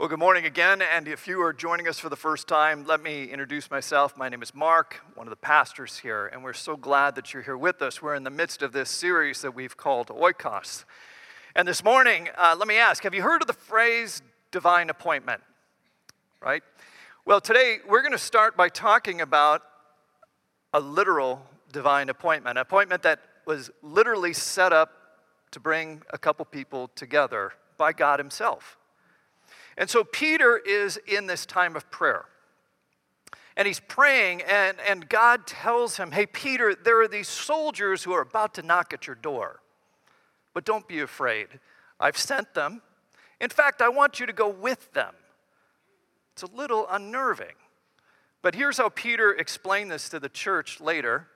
Well, 0.00 0.08
good 0.08 0.18
morning 0.18 0.46
again. 0.46 0.80
And 0.80 1.06
if 1.06 1.28
you 1.28 1.42
are 1.42 1.52
joining 1.52 1.86
us 1.86 1.98
for 1.98 2.08
the 2.08 2.16
first 2.16 2.48
time, 2.48 2.86
let 2.86 3.02
me 3.02 3.24
introduce 3.24 3.70
myself. 3.70 4.16
My 4.16 4.30
name 4.30 4.40
is 4.42 4.54
Mark, 4.54 4.98
one 5.14 5.26
of 5.26 5.30
the 5.30 5.36
pastors 5.36 5.98
here, 5.98 6.26
and 6.26 6.42
we're 6.42 6.54
so 6.54 6.74
glad 6.74 7.16
that 7.16 7.34
you're 7.34 7.42
here 7.42 7.58
with 7.58 7.82
us. 7.82 8.00
We're 8.00 8.14
in 8.14 8.24
the 8.24 8.30
midst 8.30 8.62
of 8.62 8.72
this 8.72 8.88
series 8.88 9.42
that 9.42 9.54
we've 9.54 9.76
called 9.76 10.06
Oikos. 10.06 10.86
And 11.54 11.68
this 11.68 11.84
morning, 11.84 12.30
uh, 12.38 12.56
let 12.58 12.66
me 12.66 12.78
ask 12.78 13.02
have 13.02 13.12
you 13.12 13.20
heard 13.20 13.42
of 13.42 13.46
the 13.46 13.52
phrase 13.52 14.22
divine 14.50 14.88
appointment? 14.88 15.42
Right? 16.40 16.62
Well, 17.26 17.42
today 17.42 17.80
we're 17.86 18.00
going 18.00 18.12
to 18.12 18.18
start 18.18 18.56
by 18.56 18.70
talking 18.70 19.20
about 19.20 19.60
a 20.72 20.80
literal 20.80 21.44
divine 21.74 22.08
appointment, 22.08 22.56
an 22.56 22.62
appointment 22.62 23.02
that 23.02 23.20
was 23.44 23.70
literally 23.82 24.32
set 24.32 24.72
up 24.72 24.92
to 25.50 25.60
bring 25.60 26.00
a 26.08 26.16
couple 26.16 26.46
people 26.46 26.88
together 26.94 27.52
by 27.76 27.92
God 27.92 28.18
Himself. 28.18 28.78
And 29.76 29.88
so 29.88 30.04
Peter 30.04 30.58
is 30.58 30.98
in 31.06 31.26
this 31.26 31.46
time 31.46 31.76
of 31.76 31.90
prayer. 31.90 32.26
And 33.56 33.66
he's 33.66 33.80
praying, 33.80 34.42
and, 34.42 34.78
and 34.88 35.08
God 35.08 35.46
tells 35.46 35.96
him, 35.96 36.12
Hey, 36.12 36.26
Peter, 36.26 36.74
there 36.74 37.00
are 37.02 37.08
these 37.08 37.28
soldiers 37.28 38.04
who 38.04 38.12
are 38.12 38.22
about 38.22 38.54
to 38.54 38.62
knock 38.62 38.92
at 38.92 39.06
your 39.06 39.16
door. 39.16 39.60
But 40.54 40.64
don't 40.64 40.88
be 40.88 41.00
afraid. 41.00 41.48
I've 41.98 42.16
sent 42.16 42.54
them. 42.54 42.82
In 43.40 43.50
fact, 43.50 43.82
I 43.82 43.88
want 43.88 44.20
you 44.20 44.26
to 44.26 44.32
go 44.32 44.48
with 44.48 44.92
them. 44.92 45.14
It's 46.32 46.42
a 46.42 46.56
little 46.56 46.86
unnerving. 46.90 47.54
But 48.42 48.54
here's 48.54 48.78
how 48.78 48.88
Peter 48.88 49.32
explained 49.32 49.90
this 49.90 50.08
to 50.08 50.18
the 50.18 50.28
church 50.28 50.80
later. 50.80 51.28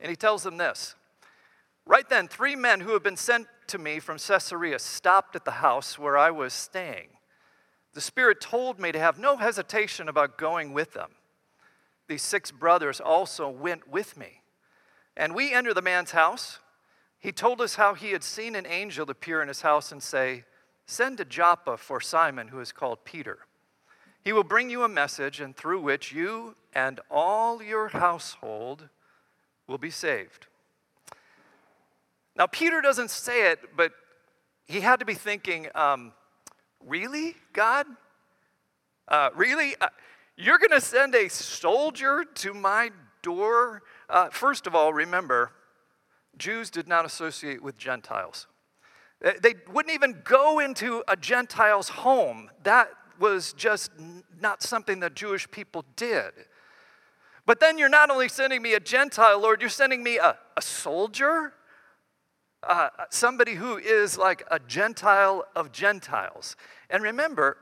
And 0.00 0.10
he 0.10 0.16
tells 0.16 0.42
them 0.42 0.56
this 0.56 0.94
Right 1.86 2.08
then, 2.08 2.28
three 2.28 2.54
men 2.56 2.80
who 2.80 2.92
had 2.92 3.02
been 3.02 3.16
sent 3.16 3.46
to 3.68 3.78
me 3.78 3.98
from 3.98 4.18
Caesarea 4.18 4.78
stopped 4.78 5.34
at 5.36 5.44
the 5.44 5.52
house 5.52 5.98
where 5.98 6.18
I 6.18 6.30
was 6.30 6.52
staying. 6.52 7.08
The 7.98 8.02
Spirit 8.02 8.40
told 8.40 8.78
me 8.78 8.92
to 8.92 8.98
have 9.00 9.18
no 9.18 9.38
hesitation 9.38 10.08
about 10.08 10.38
going 10.38 10.72
with 10.72 10.92
them. 10.92 11.10
These 12.06 12.22
six 12.22 12.52
brothers 12.52 13.00
also 13.00 13.48
went 13.48 13.88
with 13.88 14.16
me. 14.16 14.42
And 15.16 15.34
we 15.34 15.52
entered 15.52 15.74
the 15.74 15.82
man's 15.82 16.12
house. 16.12 16.60
He 17.18 17.32
told 17.32 17.60
us 17.60 17.74
how 17.74 17.94
he 17.94 18.12
had 18.12 18.22
seen 18.22 18.54
an 18.54 18.66
angel 18.68 19.10
appear 19.10 19.42
in 19.42 19.48
his 19.48 19.62
house 19.62 19.90
and 19.90 20.00
say, 20.00 20.44
Send 20.86 21.18
to 21.18 21.24
Joppa 21.24 21.76
for 21.76 22.00
Simon, 22.00 22.46
who 22.46 22.60
is 22.60 22.70
called 22.70 23.04
Peter. 23.04 23.38
He 24.22 24.32
will 24.32 24.44
bring 24.44 24.70
you 24.70 24.84
a 24.84 24.88
message, 24.88 25.40
and 25.40 25.56
through 25.56 25.80
which 25.80 26.12
you 26.12 26.54
and 26.72 27.00
all 27.10 27.60
your 27.60 27.88
household 27.88 28.90
will 29.66 29.76
be 29.76 29.90
saved. 29.90 30.46
Now, 32.36 32.46
Peter 32.46 32.80
doesn't 32.80 33.10
say 33.10 33.50
it, 33.50 33.76
but 33.76 33.90
he 34.66 34.82
had 34.82 35.00
to 35.00 35.04
be 35.04 35.14
thinking, 35.14 35.66
um, 35.74 36.12
Really, 36.86 37.36
God? 37.52 37.86
Uh, 39.06 39.30
really? 39.34 39.74
Uh, 39.80 39.88
you're 40.36 40.58
going 40.58 40.70
to 40.70 40.80
send 40.80 41.14
a 41.14 41.28
soldier 41.28 42.24
to 42.36 42.54
my 42.54 42.90
door? 43.22 43.82
Uh, 44.08 44.28
first 44.30 44.66
of 44.66 44.74
all, 44.74 44.92
remember, 44.92 45.52
Jews 46.36 46.70
did 46.70 46.86
not 46.86 47.04
associate 47.04 47.62
with 47.62 47.76
Gentiles. 47.76 48.46
They 49.20 49.54
wouldn't 49.72 49.92
even 49.92 50.20
go 50.22 50.60
into 50.60 51.02
a 51.08 51.16
Gentile's 51.16 51.88
home. 51.88 52.50
That 52.62 52.90
was 53.18 53.52
just 53.54 53.90
not 54.40 54.62
something 54.62 55.00
that 55.00 55.14
Jewish 55.14 55.50
people 55.50 55.84
did. 55.96 56.30
But 57.44 57.58
then 57.58 57.78
you're 57.78 57.88
not 57.88 58.10
only 58.10 58.28
sending 58.28 58.62
me 58.62 58.74
a 58.74 58.80
Gentile, 58.80 59.40
Lord, 59.40 59.60
you're 59.60 59.70
sending 59.70 60.02
me 60.02 60.18
a, 60.18 60.36
a 60.56 60.62
soldier? 60.62 61.52
Uh, 62.62 62.88
somebody 63.10 63.54
who 63.54 63.76
is 63.76 64.18
like 64.18 64.42
a 64.50 64.58
Gentile 64.58 65.46
of 65.54 65.72
Gentiles. 65.72 66.56
And 66.90 67.02
remember, 67.02 67.56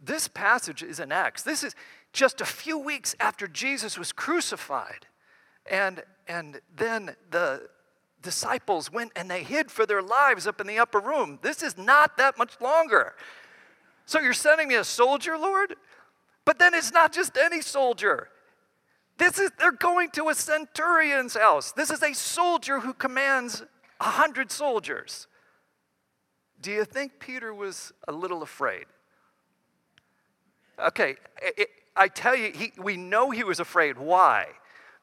this 0.00 0.28
passage 0.28 0.82
is 0.82 1.00
in 1.00 1.10
Acts. 1.10 1.42
This 1.42 1.64
is 1.64 1.74
just 2.12 2.40
a 2.40 2.44
few 2.44 2.78
weeks 2.78 3.14
after 3.20 3.48
Jesus 3.48 3.98
was 3.98 4.12
crucified. 4.12 5.06
And, 5.70 6.02
and 6.26 6.60
then 6.74 7.16
the 7.30 7.68
disciples 8.22 8.92
went 8.92 9.12
and 9.16 9.30
they 9.30 9.42
hid 9.42 9.70
for 9.70 9.86
their 9.86 10.02
lives 10.02 10.46
up 10.46 10.60
in 10.60 10.66
the 10.66 10.78
upper 10.78 11.00
room. 11.00 11.38
This 11.42 11.62
is 11.62 11.76
not 11.76 12.16
that 12.16 12.38
much 12.38 12.60
longer. 12.60 13.14
So 14.06 14.20
you're 14.20 14.32
sending 14.32 14.68
me 14.68 14.76
a 14.76 14.84
soldier, 14.84 15.36
Lord? 15.36 15.74
But 16.44 16.58
then 16.58 16.74
it's 16.74 16.92
not 16.92 17.12
just 17.12 17.36
any 17.36 17.60
soldier. 17.60 18.28
This 19.18 19.38
is 19.38 19.50
they're 19.58 19.72
going 19.72 20.10
to 20.12 20.28
a 20.28 20.34
centurion's 20.34 21.34
house. 21.34 21.72
This 21.72 21.90
is 21.90 22.02
a 22.02 22.14
soldier 22.14 22.80
who 22.80 22.94
commands 22.94 23.64
a 24.00 24.04
hundred 24.04 24.50
soldiers. 24.50 25.26
Do 26.60 26.70
you 26.72 26.84
think 26.84 27.20
Peter 27.20 27.54
was 27.54 27.92
a 28.06 28.12
little 28.12 28.42
afraid? 28.42 28.86
Okay, 30.78 31.16
it, 31.42 31.68
I 31.96 32.08
tell 32.08 32.36
you, 32.36 32.52
he, 32.52 32.72
we 32.78 32.96
know 32.96 33.30
he 33.30 33.44
was 33.44 33.58
afraid. 33.60 33.98
Why? 33.98 34.46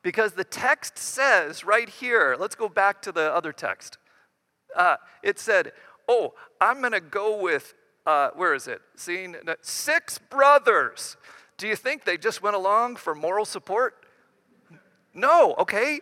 Because 0.01 0.33
the 0.33 0.43
text 0.43 0.97
says 0.97 1.63
right 1.65 1.89
here, 1.89 2.35
let's 2.39 2.55
go 2.55 2.69
back 2.69 3.01
to 3.03 3.11
the 3.11 3.33
other 3.33 3.51
text. 3.51 3.97
Uh, 4.75 4.97
it 5.23 5.39
said, 5.39 5.71
Oh, 6.07 6.33
I'm 6.61 6.79
going 6.79 6.91
to 6.91 7.01
go 7.01 7.41
with, 7.41 7.73
uh, 8.05 8.29
where 8.35 8.53
is 8.53 8.67
it? 8.67 8.81
Seeing 8.95 9.35
six 9.61 10.19
brothers. 10.19 11.17
Do 11.57 11.67
you 11.67 11.75
think 11.75 12.05
they 12.05 12.17
just 12.17 12.43
went 12.43 12.55
along 12.55 12.97
for 12.97 13.15
moral 13.15 13.45
support? 13.45 14.05
No, 15.13 15.55
okay. 15.57 16.01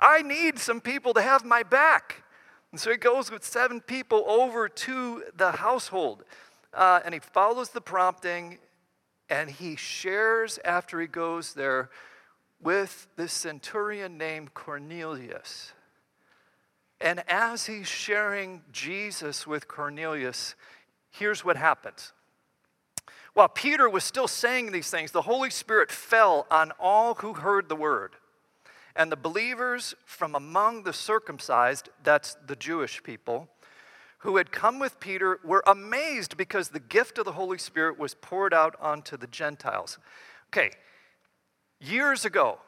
I 0.00 0.22
need 0.22 0.58
some 0.58 0.80
people 0.80 1.14
to 1.14 1.22
have 1.22 1.44
my 1.44 1.62
back. 1.62 2.22
And 2.70 2.80
so 2.80 2.90
he 2.90 2.96
goes 2.96 3.30
with 3.30 3.44
seven 3.44 3.80
people 3.80 4.24
over 4.26 4.68
to 4.68 5.24
the 5.36 5.52
household. 5.52 6.24
Uh, 6.72 7.00
and 7.04 7.12
he 7.12 7.20
follows 7.20 7.70
the 7.70 7.80
prompting 7.80 8.58
and 9.28 9.50
he 9.50 9.76
shares 9.76 10.58
after 10.64 11.00
he 11.00 11.06
goes 11.06 11.54
there 11.54 11.90
with 12.60 13.08
this 13.16 13.32
centurion 13.32 14.18
named 14.18 14.54
Cornelius. 14.54 15.72
And 17.00 17.22
as 17.28 17.66
he's 17.66 17.88
sharing 17.88 18.62
Jesus 18.70 19.46
with 19.46 19.66
Cornelius, 19.66 20.54
here's 21.10 21.44
what 21.44 21.56
happens. 21.56 22.12
While 23.34 23.48
Peter 23.48 23.88
was 23.88 24.04
still 24.04 24.28
saying 24.28 24.70
these 24.70 24.90
things, 24.90 25.10
the 25.10 25.22
Holy 25.22 25.50
Spirit 25.50 25.90
fell 25.90 26.46
on 26.50 26.72
all 26.78 27.14
who 27.14 27.34
heard 27.34 27.68
the 27.68 27.76
word. 27.76 28.12
And 28.94 29.10
the 29.10 29.16
believers 29.16 29.94
from 30.04 30.34
among 30.34 30.82
the 30.82 30.92
circumcised, 30.92 31.88
that's 32.02 32.36
the 32.46 32.56
Jewish 32.56 33.02
people, 33.02 33.48
who 34.18 34.36
had 34.36 34.52
come 34.52 34.78
with 34.78 35.00
Peter 35.00 35.40
were 35.42 35.64
amazed 35.66 36.36
because 36.36 36.68
the 36.68 36.80
gift 36.80 37.18
of 37.18 37.24
the 37.24 37.32
Holy 37.32 37.58
Spirit 37.58 37.98
was 37.98 38.14
poured 38.14 38.54
out 38.54 38.76
onto 38.80 39.16
the 39.16 39.26
Gentiles. 39.26 39.98
Okay, 40.48 40.70
years 41.80 42.24
ago, 42.24 42.58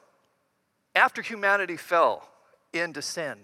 after 0.94 1.22
humanity 1.22 1.76
fell 1.76 2.28
into 2.72 3.02
sin, 3.02 3.36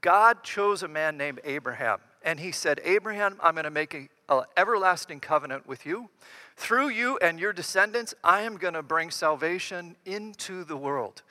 God 0.00 0.42
chose 0.42 0.82
a 0.82 0.88
man 0.88 1.16
named 1.16 1.40
Abraham. 1.44 1.98
And 2.22 2.40
he 2.40 2.52
said, 2.52 2.80
Abraham, 2.84 3.38
I'm 3.42 3.54
going 3.54 3.64
to 3.64 3.70
make 3.70 3.94
an 3.94 4.08
everlasting 4.56 5.20
covenant 5.20 5.66
with 5.66 5.86
you. 5.86 6.10
Through 6.56 6.88
you 6.88 7.18
and 7.22 7.38
your 7.38 7.52
descendants, 7.52 8.14
I 8.24 8.42
am 8.42 8.56
going 8.56 8.74
to 8.74 8.82
bring 8.82 9.10
salvation 9.10 9.94
into 10.04 10.64
the 10.64 10.76
world. 10.76 11.22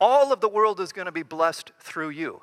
All 0.00 0.32
of 0.32 0.40
the 0.40 0.48
world 0.48 0.80
is 0.80 0.92
going 0.92 1.06
to 1.06 1.12
be 1.12 1.22
blessed 1.22 1.72
through 1.80 2.10
you. 2.10 2.42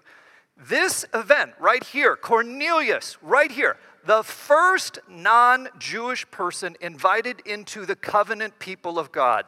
This 0.57 1.06
event 1.13 1.53
right 1.59 1.84
here, 1.84 2.16
Cornelius, 2.16 3.17
right 3.22 3.51
here, 3.51 3.78
the 4.06 4.23
first 4.23 5.00
non 5.09 5.69
Jewish 5.78 6.29
person 6.31 6.75
invited 6.81 7.41
into 7.45 7.85
the 7.85 7.95
covenant 7.95 8.59
people 8.59 9.00
of 9.00 9.12
God. 9.12 9.45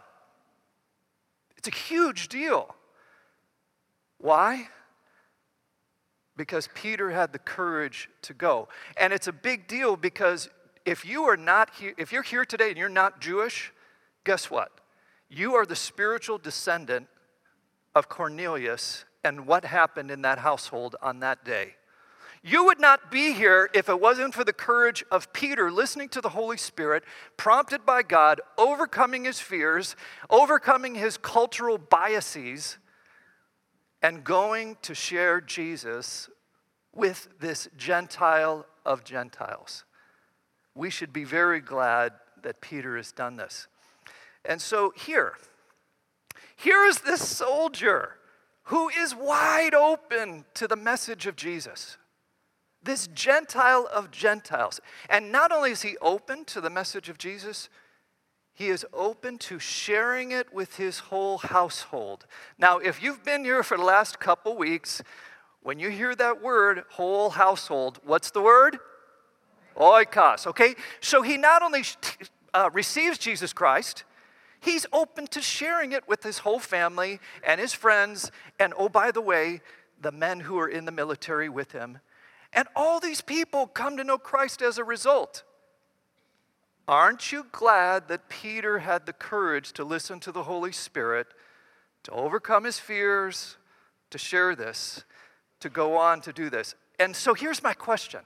It's 1.58 1.68
a 1.68 1.72
huge 1.72 2.28
deal. 2.28 2.75
Why? 4.18 4.70
Because 6.35 6.68
Peter 6.74 7.12
had 7.12 7.31
the 7.31 7.40
courage 7.40 8.09
to 8.24 8.34
go. 8.34 8.68
And 8.97 9.14
it's 9.14 9.28
a 9.28 9.34
big 9.34 9.68
deal 9.68 9.96
because 9.96 10.50
if 10.85 11.06
you 11.06 11.24
are 11.24 11.38
not 11.38 11.70
here, 11.76 11.94
if 11.97 12.11
you're 12.11 12.23
here 12.23 12.46
today 12.46 12.70
and 12.70 12.78
you're 12.78 12.90
not 12.90 13.22
Jewish, 13.22 13.72
guess 14.23 14.50
what? 14.50 14.72
You 15.29 15.55
are 15.55 15.66
the 15.66 15.76
spiritual 15.76 16.38
descendant 16.38 17.08
of 17.95 18.09
Cornelius 18.09 19.05
and 19.23 19.45
what 19.45 19.66
happened 19.66 20.11
in 20.11 20.22
that 20.23 20.40
household 20.40 20.95
on 21.01 21.19
that 21.19 21.45
day. 21.45 21.75
You 22.45 22.66
would 22.66 22.79
not 22.79 23.09
be 23.09 23.31
here 23.31 23.69
if 23.73 23.87
it 23.87 24.01
wasn't 24.01 24.34
for 24.34 24.43
the 24.43 24.51
courage 24.51 25.05
of 25.09 25.31
Peter 25.31 25.72
listening 25.72 26.09
to 26.09 26.19
the 26.19 26.29
Holy 26.29 26.57
Spirit, 26.57 27.03
prompted 27.37 27.85
by 27.85 28.03
God, 28.03 28.41
overcoming 28.57 29.23
his 29.23 29.40
fears, 29.40 29.95
overcoming 30.29 30.93
his 30.93 31.16
cultural 31.16 31.78
biases, 31.78 32.78
and 34.01 34.25
going 34.25 34.75
to 34.81 34.93
share 34.93 35.40
Jesus 35.40 36.29
with 36.93 37.29
this 37.40 37.69
Gentile 37.78 38.66
of 38.85 39.05
Gentiles. 39.05 39.85
We 40.75 40.90
should 40.90 41.13
be 41.13 41.23
very 41.23 41.61
glad 41.61 42.11
that 42.41 42.59
Peter 42.59 42.97
has 42.97 43.13
done 43.13 43.37
this. 43.37 43.67
And 44.43 44.61
so 44.61 44.91
here, 44.97 45.37
here 46.55 46.85
is 46.85 47.00
this 47.00 47.28
soldier 47.28 48.16
who 48.67 48.90
is 48.90 49.14
wide 49.14 49.73
open 49.73 50.46
to 50.53 50.67
the 50.67 50.76
message 50.76 51.26
of 51.26 51.35
Jesus. 51.35 51.97
this 52.84 53.08
Gentile 53.08 53.88
of 53.94 54.11
Gentiles. 54.11 54.79
And 55.09 55.32
not 55.32 55.52
only 55.52 55.72
is 55.72 55.82
he 55.82 55.97
open 56.02 56.46
to 56.46 56.61
the 56.61 56.70
message 56.70 57.09
of 57.09 57.17
Jesus, 57.17 57.70
he 58.53 58.67
is 58.67 58.85
open 58.94 59.38
to 59.40 59.58
sharing 59.58 60.32
it 60.32 60.53
with 60.53 60.76
his 60.76 61.00
whole 61.00 61.40
household. 61.40 62.26
Now, 62.58 62.78
if 62.78 63.02
you've 63.02 63.23
been 63.23 63.44
here 63.44 63.64
for 63.64 63.78
the 63.78 63.84
last 63.84 64.20
couple 64.20 64.55
weeks, 64.55 65.02
when 65.61 65.79
you 65.79 65.90
hear 65.90 66.14
that 66.16 66.41
word, 66.41 66.84
whole 66.91 67.32
household, 67.32 68.00
what's 68.03 68.32
the 68.32 68.41
word? 68.41 68.78
Oikos, 69.78 70.46
okay? 70.46 70.76
So 71.00 71.23
he 71.23 71.38
not 71.38 71.64
only 71.64 71.84
uh, 72.53 72.70
receives 72.73 73.17
Jesus 73.17 73.53
Christ, 73.53 74.03
he's 74.64 74.86
open 74.92 75.28
to 75.28 75.42
sharing 75.42 75.92
it 75.92 76.08
with 76.08 76.24
his 76.24 76.40
whole 76.40 76.60
family 76.60 77.20
and 77.46 77.60
his 77.62 77.74
friends, 77.74 78.32
and 78.60 78.74
oh, 78.78 78.90
by 78.90 79.12
the 79.12 79.22
way, 79.22 79.62
the 80.02 80.12
men 80.12 80.42
who 80.42 80.58
are 80.60 80.68
in 80.68 80.86
the 80.86 80.92
military 80.92 81.50
with 81.50 81.72
him 81.72 82.00
and 82.54 82.68
all 82.76 83.00
these 83.00 83.22
people 83.22 83.68
come 83.68 83.98
to 83.98 84.04
know 84.04 84.18
Christ 84.18 84.62
as 84.62 84.78
a 84.78 84.84
result. 84.84 85.44
Aren't 86.88 87.32
you 87.32 87.48
glad 87.52 88.08
that 88.10 88.30
Peter 88.30 88.80
had 88.80 89.06
the 89.06 89.14
courage 89.14 89.74
to 89.74 89.84
listen 89.84 90.20
to 90.22 90.32
the 90.32 90.44
Holy 90.44 90.72
Spirit, 90.72 91.28
to 92.04 92.12
overcome 92.12 92.66
his 92.66 92.78
fears, 92.78 93.58
to 94.12 94.18
share 94.18 94.56
this, 94.56 95.04
to 95.62 95.70
go 95.70 95.98
on 95.98 96.22
to 96.22 96.34
do 96.34 96.50
this? 96.50 96.76
And 97.00 97.16
so 97.16 97.34
here's 97.34 97.64
my 97.64 97.74
question 97.74 98.22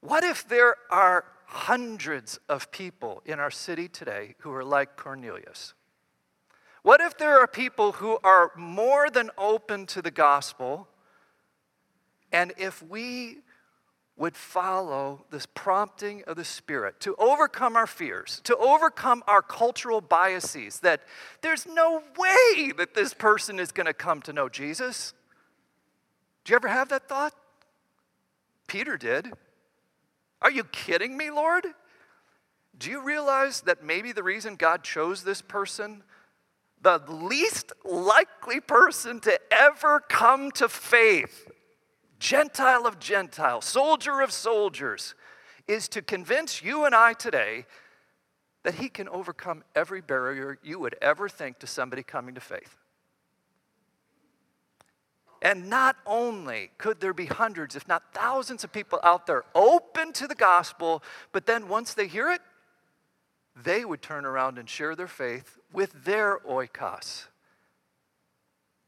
What 0.00 0.24
if 0.24 0.48
there 0.48 0.76
are 0.90 1.24
hundreds 1.52 2.40
of 2.48 2.70
people 2.70 3.22
in 3.26 3.38
our 3.38 3.50
city 3.50 3.86
today 3.86 4.34
who 4.38 4.52
are 4.52 4.64
like 4.64 4.96
Cornelius? 4.96 5.74
What 6.82 7.00
if 7.00 7.18
there 7.18 7.38
are 7.38 7.46
people 7.46 7.92
who 7.92 8.18
are 8.24 8.52
more 8.56 9.10
than 9.10 9.30
open 9.36 9.86
to 9.86 10.00
the 10.00 10.10
gospel? 10.10 10.88
And 12.32 12.52
if 12.56 12.82
we 12.82 13.38
would 14.16 14.34
follow 14.34 15.26
this 15.30 15.46
prompting 15.46 16.22
of 16.26 16.36
the 16.36 16.44
Spirit 16.44 17.00
to 17.00 17.14
overcome 17.16 17.76
our 17.76 17.86
fears, 17.86 18.40
to 18.44 18.56
overcome 18.56 19.22
our 19.26 19.42
cultural 19.42 20.00
biases, 20.00 20.80
that 20.80 21.02
there's 21.42 21.66
no 21.66 22.02
way 22.16 22.72
that 22.78 22.94
this 22.94 23.14
person 23.14 23.58
is 23.58 23.72
going 23.72 23.86
to 23.86 23.94
come 23.94 24.22
to 24.22 24.32
know 24.32 24.48
Jesus. 24.48 25.12
Do 26.44 26.52
you 26.52 26.56
ever 26.56 26.68
have 26.68 26.88
that 26.88 27.08
thought? 27.08 27.34
Peter 28.66 28.96
did. 28.96 29.32
Are 30.42 30.50
you 30.50 30.64
kidding 30.64 31.16
me, 31.16 31.30
Lord? 31.30 31.66
Do 32.76 32.90
you 32.90 33.00
realize 33.00 33.60
that 33.62 33.84
maybe 33.84 34.12
the 34.12 34.24
reason 34.24 34.56
God 34.56 34.82
chose 34.82 35.22
this 35.22 35.40
person, 35.40 36.02
the 36.80 37.00
least 37.08 37.72
likely 37.84 38.60
person 38.60 39.20
to 39.20 39.38
ever 39.52 40.00
come 40.00 40.50
to 40.52 40.68
faith, 40.68 41.48
Gentile 42.18 42.86
of 42.86 42.98
Gentiles, 42.98 43.64
soldier 43.64 44.20
of 44.20 44.32
soldiers, 44.32 45.14
is 45.68 45.88
to 45.88 46.02
convince 46.02 46.62
you 46.62 46.84
and 46.84 46.94
I 46.94 47.12
today 47.12 47.66
that 48.64 48.74
he 48.74 48.88
can 48.88 49.08
overcome 49.08 49.62
every 49.74 50.00
barrier 50.00 50.58
you 50.62 50.78
would 50.78 50.96
ever 51.00 51.28
think 51.28 51.58
to 51.60 51.66
somebody 51.66 52.02
coming 52.02 52.34
to 52.34 52.40
faith. 52.40 52.81
And 55.42 55.68
not 55.68 55.96
only 56.06 56.70
could 56.78 57.00
there 57.00 57.12
be 57.12 57.26
hundreds, 57.26 57.74
if 57.74 57.88
not 57.88 58.14
thousands 58.14 58.62
of 58.62 58.72
people 58.72 59.00
out 59.02 59.26
there 59.26 59.42
open 59.56 60.12
to 60.12 60.28
the 60.28 60.36
gospel, 60.36 61.02
but 61.32 61.46
then 61.46 61.68
once 61.68 61.94
they 61.94 62.06
hear 62.06 62.30
it, 62.30 62.40
they 63.60 63.84
would 63.84 64.00
turn 64.00 64.24
around 64.24 64.56
and 64.56 64.70
share 64.70 64.94
their 64.94 65.08
faith 65.08 65.58
with 65.72 66.04
their 66.04 66.38
oikos. 66.48 67.24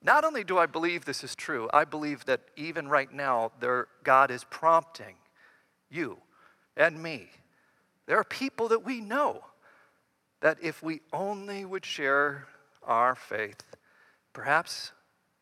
Not 0.00 0.24
only 0.24 0.44
do 0.44 0.56
I 0.56 0.66
believe 0.66 1.04
this 1.04 1.24
is 1.24 1.34
true, 1.34 1.68
I 1.74 1.84
believe 1.84 2.24
that 2.26 2.42
even 2.56 2.88
right 2.88 3.12
now, 3.12 3.50
there, 3.58 3.88
God 4.04 4.30
is 4.30 4.44
prompting 4.44 5.16
you 5.90 6.18
and 6.76 7.02
me. 7.02 7.30
There 8.06 8.18
are 8.18 8.24
people 8.24 8.68
that 8.68 8.84
we 8.84 9.00
know 9.00 9.42
that 10.40 10.58
if 10.62 10.84
we 10.84 11.00
only 11.12 11.64
would 11.64 11.84
share 11.84 12.46
our 12.84 13.16
faith, 13.16 13.74
perhaps 14.32 14.92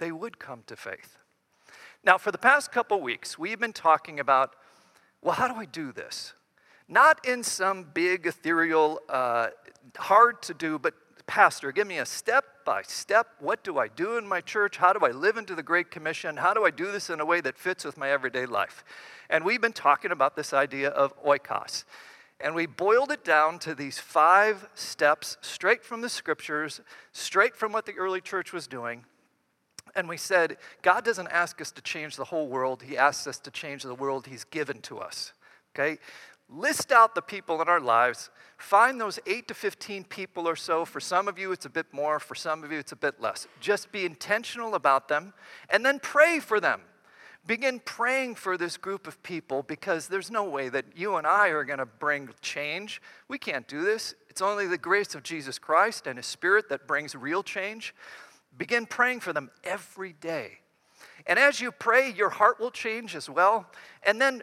they 0.02 0.10
would 0.10 0.40
come 0.40 0.64
to 0.66 0.74
faith. 0.74 1.16
Now, 2.02 2.18
for 2.18 2.32
the 2.32 2.38
past 2.38 2.72
couple 2.72 3.00
weeks, 3.00 3.38
we've 3.38 3.60
been 3.60 3.72
talking 3.72 4.18
about 4.18 4.56
well, 5.22 5.36
how 5.36 5.46
do 5.46 5.54
I 5.54 5.64
do 5.64 5.92
this? 5.92 6.32
Not 6.88 7.24
in 7.24 7.44
some 7.44 7.84
big, 7.94 8.26
ethereal, 8.26 8.98
uh, 9.08 9.50
hard 9.96 10.42
to 10.42 10.54
do, 10.54 10.80
but 10.80 10.94
Pastor, 11.28 11.70
give 11.70 11.86
me 11.86 11.98
a 11.98 12.04
step 12.04 12.44
by 12.64 12.82
step. 12.82 13.28
What 13.38 13.62
do 13.62 13.78
I 13.78 13.86
do 13.86 14.18
in 14.18 14.26
my 14.26 14.40
church? 14.40 14.78
How 14.78 14.92
do 14.92 15.06
I 15.06 15.12
live 15.12 15.36
into 15.36 15.54
the 15.54 15.62
Great 15.62 15.92
Commission? 15.92 16.38
How 16.38 16.52
do 16.52 16.64
I 16.64 16.72
do 16.72 16.90
this 16.90 17.08
in 17.08 17.20
a 17.20 17.24
way 17.24 17.40
that 17.40 17.56
fits 17.56 17.84
with 17.84 17.96
my 17.96 18.10
everyday 18.10 18.44
life? 18.44 18.84
And 19.30 19.44
we've 19.44 19.60
been 19.60 19.72
talking 19.72 20.10
about 20.10 20.34
this 20.34 20.52
idea 20.52 20.88
of 20.88 21.14
oikos. 21.22 21.84
And 22.40 22.56
we 22.56 22.66
boiled 22.66 23.12
it 23.12 23.24
down 23.24 23.60
to 23.60 23.76
these 23.76 24.00
five 24.00 24.68
steps 24.74 25.36
straight 25.40 25.84
from 25.84 26.00
the 26.00 26.08
scriptures, 26.08 26.80
straight 27.12 27.54
from 27.54 27.70
what 27.70 27.86
the 27.86 27.94
early 27.94 28.20
church 28.20 28.52
was 28.52 28.66
doing. 28.66 29.04
And 29.94 30.08
we 30.08 30.16
said, 30.16 30.56
God 30.82 31.04
doesn't 31.04 31.28
ask 31.28 31.60
us 31.60 31.70
to 31.72 31.82
change 31.82 32.16
the 32.16 32.24
whole 32.24 32.48
world, 32.48 32.82
He 32.82 32.96
asks 32.96 33.26
us 33.26 33.38
to 33.40 33.50
change 33.50 33.82
the 33.82 33.94
world 33.94 34.26
He's 34.26 34.44
given 34.44 34.80
to 34.82 34.98
us. 34.98 35.32
Okay? 35.74 35.98
List 36.48 36.92
out 36.92 37.14
the 37.14 37.22
people 37.22 37.62
in 37.62 37.68
our 37.68 37.80
lives. 37.80 38.30
Find 38.58 39.00
those 39.00 39.18
8 39.26 39.48
to 39.48 39.54
15 39.54 40.04
people 40.04 40.46
or 40.46 40.56
so. 40.56 40.84
For 40.84 41.00
some 41.00 41.26
of 41.26 41.38
you, 41.38 41.50
it's 41.50 41.64
a 41.64 41.70
bit 41.70 41.86
more. 41.92 42.20
For 42.20 42.34
some 42.34 42.62
of 42.62 42.70
you, 42.70 42.78
it's 42.78 42.92
a 42.92 42.96
bit 42.96 43.20
less. 43.20 43.46
Just 43.58 43.90
be 43.90 44.04
intentional 44.04 44.74
about 44.74 45.08
them 45.08 45.32
and 45.70 45.84
then 45.84 45.98
pray 45.98 46.40
for 46.40 46.60
them. 46.60 46.82
Begin 47.44 47.80
praying 47.80 48.36
for 48.36 48.56
this 48.56 48.76
group 48.76 49.08
of 49.08 49.20
people 49.22 49.64
because 49.64 50.06
there's 50.06 50.30
no 50.30 50.44
way 50.44 50.68
that 50.68 50.84
you 50.94 51.16
and 51.16 51.26
I 51.26 51.48
are 51.48 51.64
going 51.64 51.80
to 51.80 51.86
bring 51.86 52.28
change. 52.40 53.02
We 53.26 53.36
can't 53.38 53.66
do 53.66 53.82
this. 53.82 54.14
It's 54.28 54.42
only 54.42 54.68
the 54.68 54.78
grace 54.78 55.16
of 55.16 55.24
Jesus 55.24 55.58
Christ 55.58 56.06
and 56.06 56.18
His 56.18 56.26
Spirit 56.26 56.68
that 56.68 56.86
brings 56.86 57.16
real 57.16 57.42
change. 57.42 57.94
Begin 58.56 58.86
praying 58.86 59.20
for 59.20 59.32
them 59.32 59.50
every 59.64 60.12
day. 60.12 60.58
And 61.26 61.38
as 61.38 61.60
you 61.60 61.72
pray, 61.72 62.12
your 62.12 62.30
heart 62.30 62.60
will 62.60 62.70
change 62.70 63.14
as 63.14 63.30
well. 63.30 63.66
And 64.02 64.20
then 64.20 64.42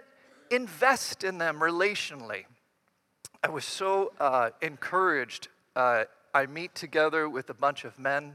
invest 0.50 1.24
in 1.24 1.38
them 1.38 1.60
relationally. 1.60 2.46
I 3.44 3.50
was 3.50 3.66
so 3.66 4.12
uh, 4.20 4.50
encouraged. 4.62 5.50
Uh, 5.76 6.06
I 6.34 6.46
meet 6.46 6.76
together 6.76 7.30
with 7.30 7.50
a 7.50 7.54
bunch 7.54 7.86
of 7.86 7.98
men 7.98 8.34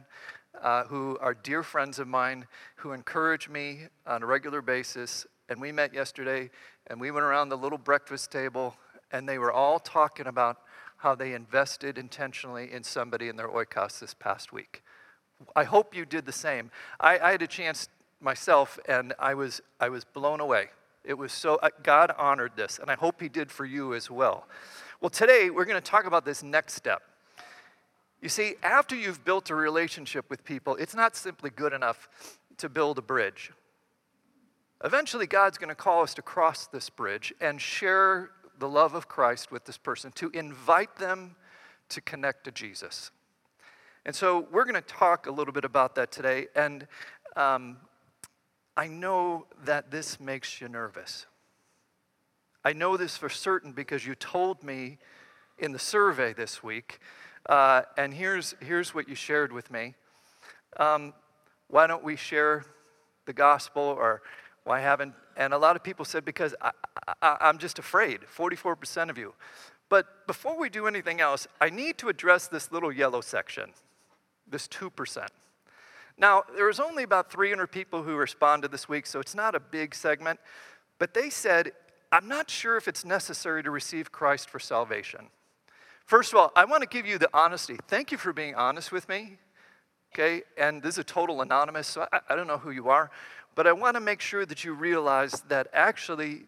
uh, 0.62 0.84
who 0.84 1.18
are 1.20 1.34
dear 1.34 1.62
friends 1.62 1.98
of 1.98 2.08
mine 2.08 2.46
who 2.76 2.92
encourage 2.92 3.48
me 3.48 3.80
on 4.06 4.22
a 4.22 4.26
regular 4.26 4.62
basis. 4.62 5.26
And 5.48 5.60
we 5.60 5.72
met 5.72 5.92
yesterday 5.92 6.50
and 6.86 7.00
we 7.00 7.10
went 7.10 7.24
around 7.24 7.48
the 7.48 7.58
little 7.58 7.78
breakfast 7.78 8.30
table 8.30 8.76
and 9.12 9.28
they 9.28 9.38
were 9.38 9.52
all 9.52 9.78
talking 9.78 10.26
about 10.26 10.58
how 10.96 11.14
they 11.14 11.34
invested 11.34 11.98
intentionally 11.98 12.72
in 12.72 12.82
somebody 12.82 13.28
in 13.28 13.36
their 13.36 13.48
oikos 13.48 13.98
this 13.98 14.14
past 14.14 14.52
week. 14.52 14.82
I 15.54 15.64
hope 15.64 15.94
you 15.94 16.04
did 16.04 16.26
the 16.26 16.32
same. 16.32 16.70
I, 17.00 17.18
I 17.18 17.30
had 17.32 17.42
a 17.42 17.46
chance 17.46 17.88
myself 18.20 18.78
and 18.88 19.12
I 19.18 19.34
was, 19.34 19.60
I 19.80 19.88
was 19.88 20.04
blown 20.04 20.40
away 20.40 20.68
it 21.04 21.14
was 21.14 21.32
so, 21.32 21.56
uh, 21.56 21.68
God 21.82 22.12
honored 22.16 22.52
this, 22.56 22.78
and 22.78 22.90
I 22.90 22.94
hope 22.94 23.20
He 23.20 23.28
did 23.28 23.50
for 23.50 23.64
you 23.64 23.94
as 23.94 24.10
well. 24.10 24.46
Well, 25.00 25.10
today 25.10 25.50
we're 25.50 25.66
going 25.66 25.80
to 25.80 25.90
talk 25.90 26.06
about 26.06 26.24
this 26.24 26.42
next 26.42 26.74
step. 26.74 27.02
You 28.22 28.30
see, 28.30 28.54
after 28.62 28.96
you've 28.96 29.22
built 29.24 29.50
a 29.50 29.54
relationship 29.54 30.30
with 30.30 30.44
people, 30.44 30.76
it's 30.76 30.94
not 30.94 31.14
simply 31.14 31.50
good 31.50 31.74
enough 31.74 32.08
to 32.56 32.70
build 32.70 32.98
a 32.98 33.02
bridge. 33.02 33.52
Eventually, 34.82 35.26
God's 35.26 35.58
going 35.58 35.68
to 35.68 35.74
call 35.74 36.02
us 36.02 36.14
to 36.14 36.22
cross 36.22 36.66
this 36.66 36.88
bridge 36.88 37.34
and 37.40 37.60
share 37.60 38.30
the 38.58 38.68
love 38.68 38.94
of 38.94 39.08
Christ 39.08 39.52
with 39.52 39.66
this 39.66 39.76
person, 39.76 40.10
to 40.12 40.30
invite 40.30 40.96
them 40.96 41.36
to 41.90 42.00
connect 42.00 42.44
to 42.44 42.50
Jesus. 42.50 43.10
And 44.06 44.14
so, 44.14 44.46
we're 44.52 44.64
going 44.64 44.74
to 44.74 44.80
talk 44.82 45.26
a 45.26 45.30
little 45.30 45.52
bit 45.52 45.64
about 45.64 45.94
that 45.94 46.12
today. 46.12 46.48
And 46.54 46.86
um, 47.36 47.78
I 48.76 48.86
know 48.86 49.46
that 49.64 49.90
this 49.90 50.20
makes 50.20 50.60
you 50.60 50.68
nervous. 50.68 51.26
I 52.64 52.72
know 52.72 52.96
this 52.96 53.16
for 53.16 53.28
certain 53.28 53.72
because 53.72 54.06
you 54.06 54.14
told 54.14 54.62
me 54.62 54.98
in 55.58 55.72
the 55.72 55.78
survey 55.78 56.32
this 56.32 56.62
week, 56.62 56.98
uh, 57.48 57.82
and 57.96 58.14
here's, 58.14 58.54
here's 58.60 58.94
what 58.94 59.08
you 59.08 59.14
shared 59.14 59.52
with 59.52 59.70
me. 59.70 59.94
Um, 60.78 61.12
why 61.68 61.86
don't 61.86 62.02
we 62.02 62.16
share 62.16 62.64
the 63.26 63.32
gospel, 63.32 63.82
or 63.82 64.22
why 64.64 64.80
haven't? 64.80 65.14
And 65.36 65.52
a 65.52 65.58
lot 65.58 65.76
of 65.76 65.82
people 65.82 66.04
said, 66.04 66.24
because 66.24 66.54
I, 66.60 66.70
I, 67.22 67.36
I'm 67.40 67.58
just 67.58 67.78
afraid, 67.78 68.20
44% 68.36 69.10
of 69.10 69.18
you. 69.18 69.34
But 69.88 70.26
before 70.26 70.58
we 70.58 70.68
do 70.68 70.86
anything 70.86 71.20
else, 71.20 71.46
I 71.60 71.70
need 71.70 71.98
to 71.98 72.08
address 72.08 72.48
this 72.48 72.72
little 72.72 72.90
yellow 72.90 73.20
section, 73.20 73.70
this 74.54 74.68
2%. 74.68 75.26
Now, 76.16 76.44
there 76.54 76.66
was 76.66 76.78
only 76.78 77.02
about 77.02 77.32
300 77.32 77.66
people 77.66 78.04
who 78.04 78.14
responded 78.14 78.70
this 78.70 78.88
week, 78.88 79.04
so 79.04 79.18
it's 79.18 79.34
not 79.34 79.56
a 79.56 79.60
big 79.60 79.96
segment, 79.96 80.38
but 81.00 81.12
they 81.12 81.28
said, 81.28 81.72
I'm 82.12 82.28
not 82.28 82.48
sure 82.48 82.76
if 82.76 82.86
it's 82.86 83.04
necessary 83.04 83.64
to 83.64 83.72
receive 83.72 84.12
Christ 84.12 84.48
for 84.48 84.60
salvation. 84.60 85.26
First 86.06 86.32
of 86.32 86.38
all, 86.38 86.52
I 86.54 86.66
want 86.66 86.82
to 86.82 86.88
give 86.88 87.04
you 87.04 87.18
the 87.18 87.28
honesty. 87.34 87.76
Thank 87.88 88.12
you 88.12 88.18
for 88.18 88.32
being 88.32 88.54
honest 88.54 88.92
with 88.92 89.08
me. 89.08 89.38
Okay, 90.14 90.42
and 90.56 90.80
this 90.80 90.94
is 90.94 90.98
a 90.98 91.04
total 91.04 91.42
anonymous, 91.42 91.88
so 91.88 92.06
I, 92.12 92.20
I 92.28 92.36
don't 92.36 92.46
know 92.46 92.58
who 92.58 92.70
you 92.70 92.88
are. 92.90 93.10
But 93.56 93.66
I 93.66 93.72
want 93.72 93.96
to 93.96 94.00
make 94.00 94.20
sure 94.20 94.46
that 94.46 94.62
you 94.62 94.72
realize 94.72 95.42
that 95.48 95.66
actually 95.72 96.44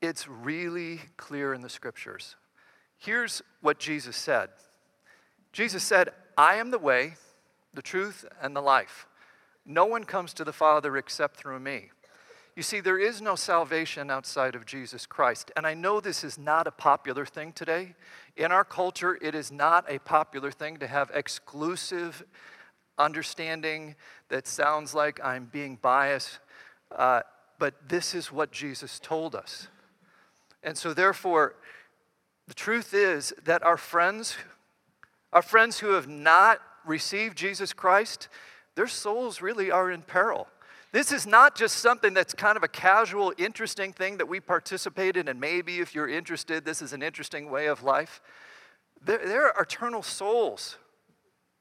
it's 0.00 0.26
really 0.26 1.00
clear 1.18 1.52
in 1.52 1.60
the 1.60 1.68
scriptures. 1.68 2.36
Here's 2.96 3.42
what 3.60 3.78
Jesus 3.78 4.16
said 4.16 4.48
Jesus 5.52 5.82
said, 5.82 6.10
I 6.36 6.56
am 6.56 6.70
the 6.70 6.78
way, 6.78 7.14
the 7.74 7.82
truth, 7.82 8.24
and 8.40 8.54
the 8.54 8.60
life. 8.60 9.06
No 9.66 9.84
one 9.84 10.04
comes 10.04 10.32
to 10.34 10.44
the 10.44 10.52
Father 10.52 10.96
except 10.96 11.36
through 11.36 11.60
me. 11.60 11.90
You 12.56 12.62
see, 12.62 12.80
there 12.80 12.98
is 12.98 13.22
no 13.22 13.36
salvation 13.36 14.10
outside 14.10 14.54
of 14.54 14.66
Jesus 14.66 15.06
Christ. 15.06 15.50
And 15.56 15.66
I 15.66 15.74
know 15.74 16.00
this 16.00 16.24
is 16.24 16.36
not 16.36 16.66
a 16.66 16.72
popular 16.72 17.24
thing 17.24 17.52
today. 17.52 17.94
In 18.36 18.52
our 18.52 18.64
culture, 18.64 19.18
it 19.22 19.34
is 19.34 19.52
not 19.52 19.90
a 19.90 19.98
popular 20.00 20.50
thing 20.50 20.78
to 20.78 20.86
have 20.86 21.10
exclusive 21.14 22.24
understanding 22.98 23.94
that 24.28 24.46
sounds 24.46 24.94
like 24.94 25.20
I'm 25.24 25.46
being 25.46 25.78
biased. 25.80 26.38
Uh, 26.94 27.22
but 27.58 27.74
this 27.88 28.14
is 28.14 28.32
what 28.32 28.50
Jesus 28.50 28.98
told 28.98 29.34
us. 29.34 29.68
And 30.62 30.76
so, 30.76 30.92
therefore, 30.92 31.54
the 32.48 32.54
truth 32.54 32.92
is 32.92 33.32
that 33.44 33.62
our 33.62 33.76
friends, 33.76 34.36
our 35.32 35.42
friends 35.42 35.78
who 35.78 35.92
have 35.92 36.08
not 36.08 36.60
received 36.84 37.36
Jesus 37.36 37.72
Christ, 37.72 38.28
their 38.74 38.88
souls 38.88 39.40
really 39.40 39.70
are 39.70 39.90
in 39.90 40.02
peril. 40.02 40.48
This 40.92 41.12
is 41.12 41.26
not 41.26 41.54
just 41.54 41.76
something 41.76 42.14
that's 42.14 42.34
kind 42.34 42.56
of 42.56 42.64
a 42.64 42.68
casual, 42.68 43.32
interesting 43.38 43.92
thing 43.92 44.16
that 44.16 44.26
we 44.26 44.40
participate 44.40 45.16
in, 45.16 45.28
and 45.28 45.40
maybe 45.40 45.78
if 45.78 45.94
you're 45.94 46.08
interested, 46.08 46.64
this 46.64 46.82
is 46.82 46.92
an 46.92 47.02
interesting 47.02 47.48
way 47.48 47.66
of 47.66 47.82
life. 47.84 48.20
There, 49.04 49.24
there 49.24 49.56
are 49.56 49.62
eternal 49.62 50.02
souls 50.02 50.76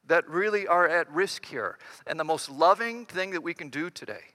that 0.07 0.27
really 0.27 0.67
are 0.67 0.87
at 0.87 1.11
risk 1.11 1.45
here. 1.45 1.77
And 2.07 2.19
the 2.19 2.23
most 2.23 2.49
loving 2.49 3.05
thing 3.05 3.31
that 3.31 3.43
we 3.43 3.53
can 3.53 3.69
do 3.69 3.91
today 3.91 4.33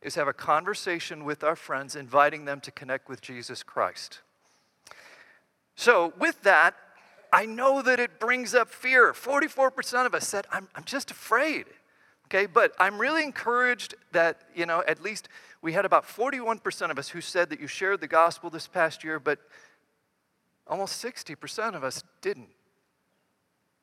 is 0.00 0.14
have 0.14 0.28
a 0.28 0.32
conversation 0.32 1.24
with 1.24 1.42
our 1.42 1.56
friends, 1.56 1.96
inviting 1.96 2.44
them 2.44 2.60
to 2.60 2.70
connect 2.70 3.08
with 3.08 3.20
Jesus 3.20 3.64
Christ. 3.64 4.20
So, 5.74 6.12
with 6.18 6.42
that, 6.42 6.74
I 7.32 7.46
know 7.46 7.82
that 7.82 8.00
it 8.00 8.20
brings 8.20 8.54
up 8.54 8.70
fear. 8.70 9.12
44% 9.12 10.06
of 10.06 10.14
us 10.14 10.26
said, 10.26 10.46
I'm, 10.50 10.68
I'm 10.74 10.84
just 10.84 11.10
afraid. 11.10 11.66
Okay, 12.26 12.46
but 12.46 12.72
I'm 12.78 12.98
really 12.98 13.22
encouraged 13.22 13.94
that, 14.12 14.42
you 14.54 14.66
know, 14.66 14.82
at 14.86 15.02
least 15.02 15.28
we 15.62 15.72
had 15.72 15.84
about 15.84 16.06
41% 16.06 16.90
of 16.90 16.98
us 16.98 17.08
who 17.08 17.22
said 17.22 17.48
that 17.50 17.60
you 17.60 17.66
shared 17.66 18.00
the 18.00 18.08
gospel 18.08 18.50
this 18.50 18.68
past 18.68 19.02
year, 19.02 19.18
but 19.18 19.38
almost 20.66 21.02
60% 21.02 21.74
of 21.74 21.82
us 21.82 22.04
didn't. 22.20 22.50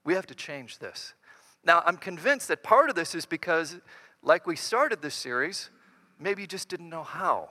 We 0.04 0.14
have 0.14 0.28
to 0.28 0.36
change 0.36 0.78
this. 0.78 1.16
Now, 1.64 1.82
I'm 1.86 1.98
convinced 1.98 2.48
that 2.50 2.62
part 2.62 2.90
of 2.90 2.96
this 2.96 3.16
is 3.16 3.26
because, 3.26 3.78
like 4.22 4.46
we 4.46 4.56
started 4.56 5.02
this 5.02 5.16
series, 5.16 5.72
maybe 6.20 6.44
you 6.44 6.48
just 6.48 6.70
didn't 6.70 6.90
know 6.90 7.04
how. 7.04 7.50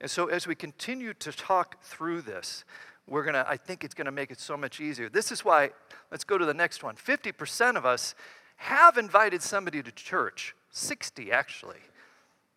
And 0.00 0.10
so, 0.10 0.26
as 0.26 0.48
we 0.48 0.56
continue 0.56 1.14
to 1.14 1.30
talk 1.30 1.82
through 1.84 2.22
this, 2.22 2.64
we're 3.06 3.22
going 3.22 3.34
to, 3.34 3.48
I 3.48 3.56
think 3.56 3.84
it's 3.84 3.94
going 3.94 4.06
to 4.06 4.12
make 4.12 4.30
it 4.30 4.40
so 4.40 4.56
much 4.56 4.80
easier. 4.80 5.08
This 5.08 5.30
is 5.30 5.44
why, 5.44 5.70
let's 6.10 6.24
go 6.24 6.38
to 6.38 6.46
the 6.46 6.54
next 6.54 6.82
one. 6.82 6.96
50% 6.96 7.76
of 7.76 7.84
us 7.84 8.14
have 8.56 8.96
invited 8.96 9.42
somebody 9.42 9.82
to 9.82 9.92
church, 9.92 10.54
60 10.70 11.30
actually. 11.30 11.80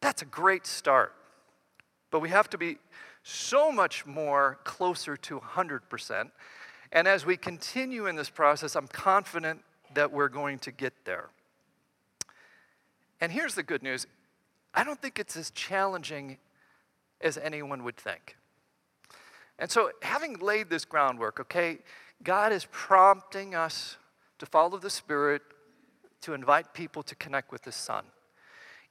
That's 0.02 0.22
a 0.22 0.26
great 0.26 0.66
start. 0.66 1.14
But 2.12 2.20
we 2.22 2.30
have 2.30 2.50
to 2.52 2.58
be 2.58 2.78
so 3.24 3.72
much 3.72 4.06
more 4.06 4.60
closer 4.64 5.18
to 5.18 5.40
100%. 5.40 6.32
And 6.94 7.08
as 7.08 7.26
we 7.26 7.36
continue 7.36 8.06
in 8.06 8.16
this 8.16 8.30
process, 8.30 8.76
I'm 8.76 8.88
confident 8.88 9.62
that 9.94 10.12
we're 10.12 10.30
going 10.30 10.60
to 10.60 10.72
get 10.72 10.94
there. 11.04 11.30
And 13.20 13.32
here's 13.32 13.56
the 13.56 13.64
good 13.64 13.84
news 13.84 14.08
I 14.74 14.84
don't 14.84 15.02
think 15.02 15.20
it's 15.20 15.36
as 15.36 15.50
challenging 15.52 16.38
as 17.20 17.38
anyone 17.38 17.84
would 17.84 17.98
think. 17.98 18.38
And 19.60 19.72
so, 19.72 19.92
having 20.02 20.38
laid 20.40 20.70
this 20.70 20.86
groundwork, 20.86 21.40
okay, 21.40 21.80
God 22.24 22.52
is 22.52 22.68
prompting 22.72 23.56
us 23.56 23.98
to 24.40 24.46
follow 24.46 24.78
the 24.78 24.90
Spirit, 24.90 25.42
to 26.22 26.34
invite 26.34 26.74
people 26.74 27.04
to 27.04 27.16
connect 27.16 27.52
with 27.52 27.64
the 27.64 27.72
Son. 27.72 28.06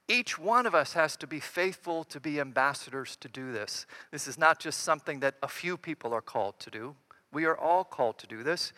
Each 0.09 0.39
one 0.39 0.65
of 0.65 0.73
us 0.73 0.93
has 0.93 1.17
to 1.17 1.27
be 1.27 1.39
faithful 1.39 2.05
to 2.05 2.19
be 2.19 2.39
ambassadors 2.39 3.17
to 3.17 3.27
do 3.27 3.51
this. 3.51 3.85
This 4.11 4.27
is 4.27 4.37
not 4.37 4.59
just 4.59 4.81
something 4.81 5.19
that 5.19 5.35
a 5.43 5.47
few 5.47 5.75
people 5.75 6.13
are 6.13 6.21
called 6.21 6.59
to 6.59 6.69
do. 6.69 6.95
We 7.33 7.45
are 7.45 7.57
all 7.57 7.83
called 7.83 8.17
to 8.19 8.27
do 8.27 8.41
this. 8.41 8.71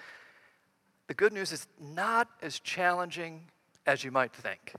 The 1.08 1.14
good 1.14 1.34
news 1.34 1.52
is 1.52 1.68
not 1.80 2.30
as 2.42 2.60
challenging 2.60 3.46
as 3.86 4.04
you 4.04 4.12
might 4.12 4.34
think. 4.34 4.74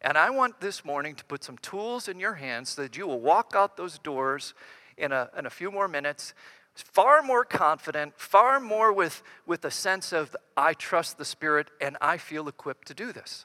And 0.00 0.16
I 0.16 0.30
want 0.30 0.60
this 0.60 0.84
morning 0.84 1.14
to 1.16 1.24
put 1.24 1.44
some 1.44 1.58
tools 1.58 2.08
in 2.08 2.18
your 2.18 2.34
hands 2.34 2.70
so 2.70 2.82
that 2.82 2.96
you 2.96 3.06
will 3.06 3.20
walk 3.20 3.52
out 3.56 3.76
those 3.76 3.98
doors 3.98 4.54
in 5.02 5.12
a, 5.12 5.28
in 5.36 5.44
a 5.44 5.50
few 5.50 5.70
more 5.70 5.88
minutes 5.88 6.32
far 6.74 7.22
more 7.22 7.44
confident, 7.44 8.14
far 8.16 8.60
more 8.60 8.92
with, 8.92 9.22
with 9.46 9.64
a 9.64 9.70
sense 9.70 10.12
of, 10.12 10.34
I 10.56 10.74
trust 10.74 11.18
the 11.18 11.24
Spirit 11.24 11.68
and 11.80 11.96
I 12.00 12.16
feel 12.16 12.48
equipped 12.48 12.88
to 12.88 12.94
do 12.94 13.12
this. 13.12 13.44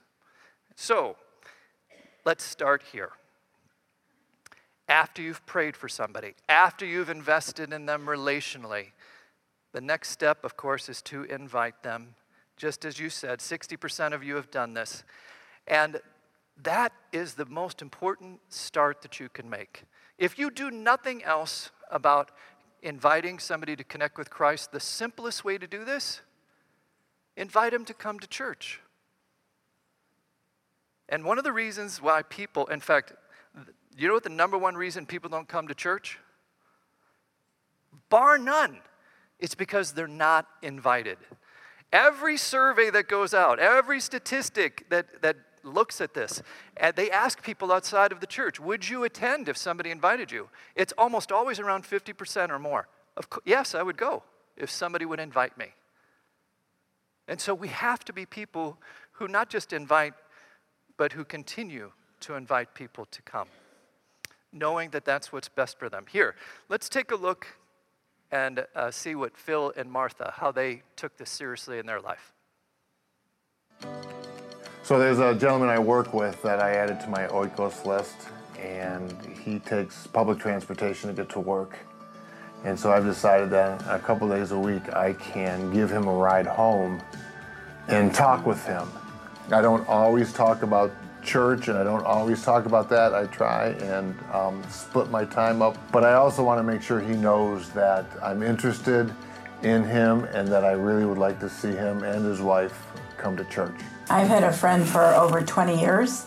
So, 0.75 1.17
let's 2.25 2.43
start 2.43 2.83
here. 2.91 3.11
After 4.87 5.21
you've 5.21 5.45
prayed 5.45 5.75
for 5.75 5.89
somebody, 5.89 6.35
after 6.47 6.85
you've 6.85 7.09
invested 7.09 7.73
in 7.73 7.85
them 7.85 8.05
relationally, 8.05 8.87
the 9.73 9.81
next 9.81 10.11
step, 10.11 10.45
of 10.45 10.55
course, 10.55 10.87
is 10.87 11.01
to 11.03 11.23
invite 11.23 11.83
them. 11.83 12.15
Just 12.55 12.85
as 12.85 12.97
you 12.97 13.09
said, 13.09 13.39
60% 13.39 14.13
of 14.13 14.23
you 14.23 14.35
have 14.35 14.49
done 14.49 14.73
this. 14.73 15.03
And 15.67 15.99
that 16.63 16.93
is 17.11 17.33
the 17.33 17.45
most 17.45 17.81
important 17.81 18.39
start 18.47 19.01
that 19.01 19.19
you 19.19 19.27
can 19.27 19.49
make. 19.49 19.83
If 20.17 20.39
you 20.39 20.49
do 20.49 20.71
nothing 20.71 21.23
else 21.23 21.71
about 21.91 22.31
inviting 22.81 23.39
somebody 23.39 23.75
to 23.75 23.83
connect 23.83 24.17
with 24.17 24.29
Christ, 24.29 24.71
the 24.71 24.79
simplest 24.79 25.43
way 25.43 25.57
to 25.57 25.67
do 25.67 25.85
this, 25.85 26.21
invite 27.35 27.71
them 27.71 27.85
to 27.85 27.93
come 27.93 28.19
to 28.19 28.27
church. 28.27 28.81
And 31.09 31.23
one 31.23 31.37
of 31.37 31.43
the 31.43 31.53
reasons 31.53 32.01
why 32.01 32.21
people, 32.23 32.65
in 32.67 32.79
fact, 32.79 33.13
you 33.97 34.07
know 34.07 34.13
what 34.13 34.23
the 34.23 34.29
number 34.29 34.57
one 34.57 34.75
reason 34.75 35.05
people 35.05 35.29
don't 35.29 35.47
come 35.47 35.67
to 35.67 35.73
church? 35.73 36.19
Bar 38.09 38.37
none. 38.37 38.79
It's 39.39 39.55
because 39.55 39.93
they're 39.93 40.07
not 40.07 40.47
invited. 40.61 41.17
Every 41.93 42.37
survey 42.37 42.89
that 42.89 43.07
goes 43.07 43.33
out, 43.33 43.59
every 43.59 43.99
statistic 43.99 44.89
that, 44.89 45.21
that 45.21 45.37
looks 45.67 46.01
at 46.01 46.13
this, 46.13 46.41
and 46.77 46.95
they 46.95 47.11
ask 47.11 47.43
people 47.43 47.71
outside 47.71 48.11
of 48.11 48.19
the 48.19 48.27
church, 48.27 48.59
would 48.59 48.87
you 48.89 49.03
attend 49.03 49.49
if 49.49 49.57
somebody 49.57 49.91
invited 49.91 50.31
you? 50.31 50.49
It's 50.75 50.93
almost 50.97 51.31
always 51.31 51.59
around 51.59 51.83
50% 51.83 52.49
or 52.49 52.59
more. 52.59 52.87
Of 53.15 53.29
co- 53.29 53.41
yes, 53.45 53.75
I 53.75 53.83
would 53.83 53.97
go 53.97 54.23
if 54.55 54.69
somebody 54.69 55.05
would 55.05 55.19
invite 55.19 55.57
me. 55.57 55.73
And 57.27 57.41
so 57.41 57.53
we 57.53 57.67
have 57.67 58.05
to 58.05 58.13
be 58.13 58.25
people 58.25 58.77
who 59.13 59.27
not 59.27 59.49
just 59.49 59.73
invite, 59.73 60.13
but 60.97 61.11
who 61.11 61.25
continue 61.25 61.91
to 62.21 62.35
invite 62.35 62.73
people 62.73 63.05
to 63.11 63.21
come, 63.21 63.47
knowing 64.51 64.89
that 64.91 65.05
that's 65.05 65.31
what's 65.31 65.49
best 65.49 65.77
for 65.77 65.89
them. 65.89 66.05
Here, 66.09 66.35
let's 66.69 66.89
take 66.89 67.11
a 67.11 67.15
look 67.15 67.47
and 68.31 68.65
uh, 68.75 68.91
see 68.91 69.15
what 69.15 69.37
Phil 69.37 69.73
and 69.75 69.91
Martha, 69.91 70.33
how 70.37 70.51
they 70.51 70.83
took 70.95 71.17
this 71.17 71.29
seriously 71.29 71.79
in 71.79 71.85
their 71.85 72.01
life. 72.01 72.33
So 74.87 74.97
there's 74.97 75.19
a 75.19 75.35
gentleman 75.35 75.67
I 75.67 75.79
work 75.79 76.13
with 76.13 76.41
that 76.43 76.61
I 76.61 76.75
added 76.75 77.01
to 77.01 77.09
my 77.09 77.27
Oikos 77.27 77.85
list, 77.85 78.15
and 78.57 79.11
he 79.43 79.59
takes 79.59 80.07
public 80.07 80.39
transportation 80.39 81.09
to 81.09 81.13
get 81.13 81.27
to 81.31 81.41
work. 81.41 81.77
And 82.63 82.79
so 82.79 82.93
I've 82.93 83.03
decided 83.03 83.49
that 83.49 83.81
a 83.89 83.99
couple 83.99 84.29
days 84.29 84.53
a 84.53 84.57
week 84.57 84.93
I 84.93 85.11
can 85.11 85.73
give 85.73 85.91
him 85.91 86.07
a 86.07 86.13
ride 86.13 86.45
home 86.45 87.01
and 87.89 88.13
talk 88.13 88.45
with 88.45 88.65
him. 88.65 88.87
I 89.51 89.61
don't 89.61 89.85
always 89.89 90.31
talk 90.31 90.63
about 90.63 90.93
church, 91.21 91.67
and 91.67 91.77
I 91.77 91.83
don't 91.83 92.05
always 92.05 92.41
talk 92.45 92.65
about 92.65 92.87
that. 92.87 93.13
I 93.13 93.25
try 93.25 93.71
and 93.81 94.17
um, 94.31 94.63
split 94.69 95.09
my 95.09 95.25
time 95.25 95.61
up, 95.61 95.75
but 95.91 96.05
I 96.05 96.13
also 96.13 96.45
want 96.45 96.59
to 96.59 96.63
make 96.63 96.81
sure 96.81 97.01
he 97.01 97.17
knows 97.17 97.69
that 97.71 98.05
I'm 98.23 98.41
interested 98.41 99.13
in 99.63 99.83
him 99.83 100.23
and 100.23 100.47
that 100.47 100.63
I 100.63 100.71
really 100.71 101.03
would 101.03 101.17
like 101.17 101.41
to 101.41 101.49
see 101.49 101.71
him 101.71 102.03
and 102.03 102.23
his 102.23 102.39
wife 102.39 102.87
come 103.17 103.35
to 103.35 103.43
church. 103.43 103.75
I've 104.09 104.27
had 104.27 104.43
a 104.43 104.53
friend 104.53 104.87
for 104.87 105.03
over 105.03 105.41
20 105.41 105.79
years 105.79 106.25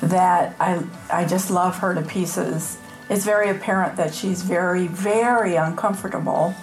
that 0.00 0.56
I, 0.58 0.82
I 1.10 1.26
just 1.26 1.50
love 1.50 1.78
her 1.78 1.94
to 1.94 2.02
pieces. 2.02 2.78
It's 3.10 3.24
very 3.24 3.50
apparent 3.50 3.96
that 3.96 4.14
she's 4.14 4.42
very, 4.42 4.86
very 4.86 5.56
uncomfortable 5.56 6.54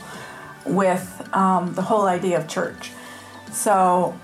with 0.65 1.29
um, 1.33 1.74
the 1.75 1.81
whole 1.81 2.05
idea 2.05 2.39
of 2.39 2.48
church. 2.48 2.91
So 3.51 4.19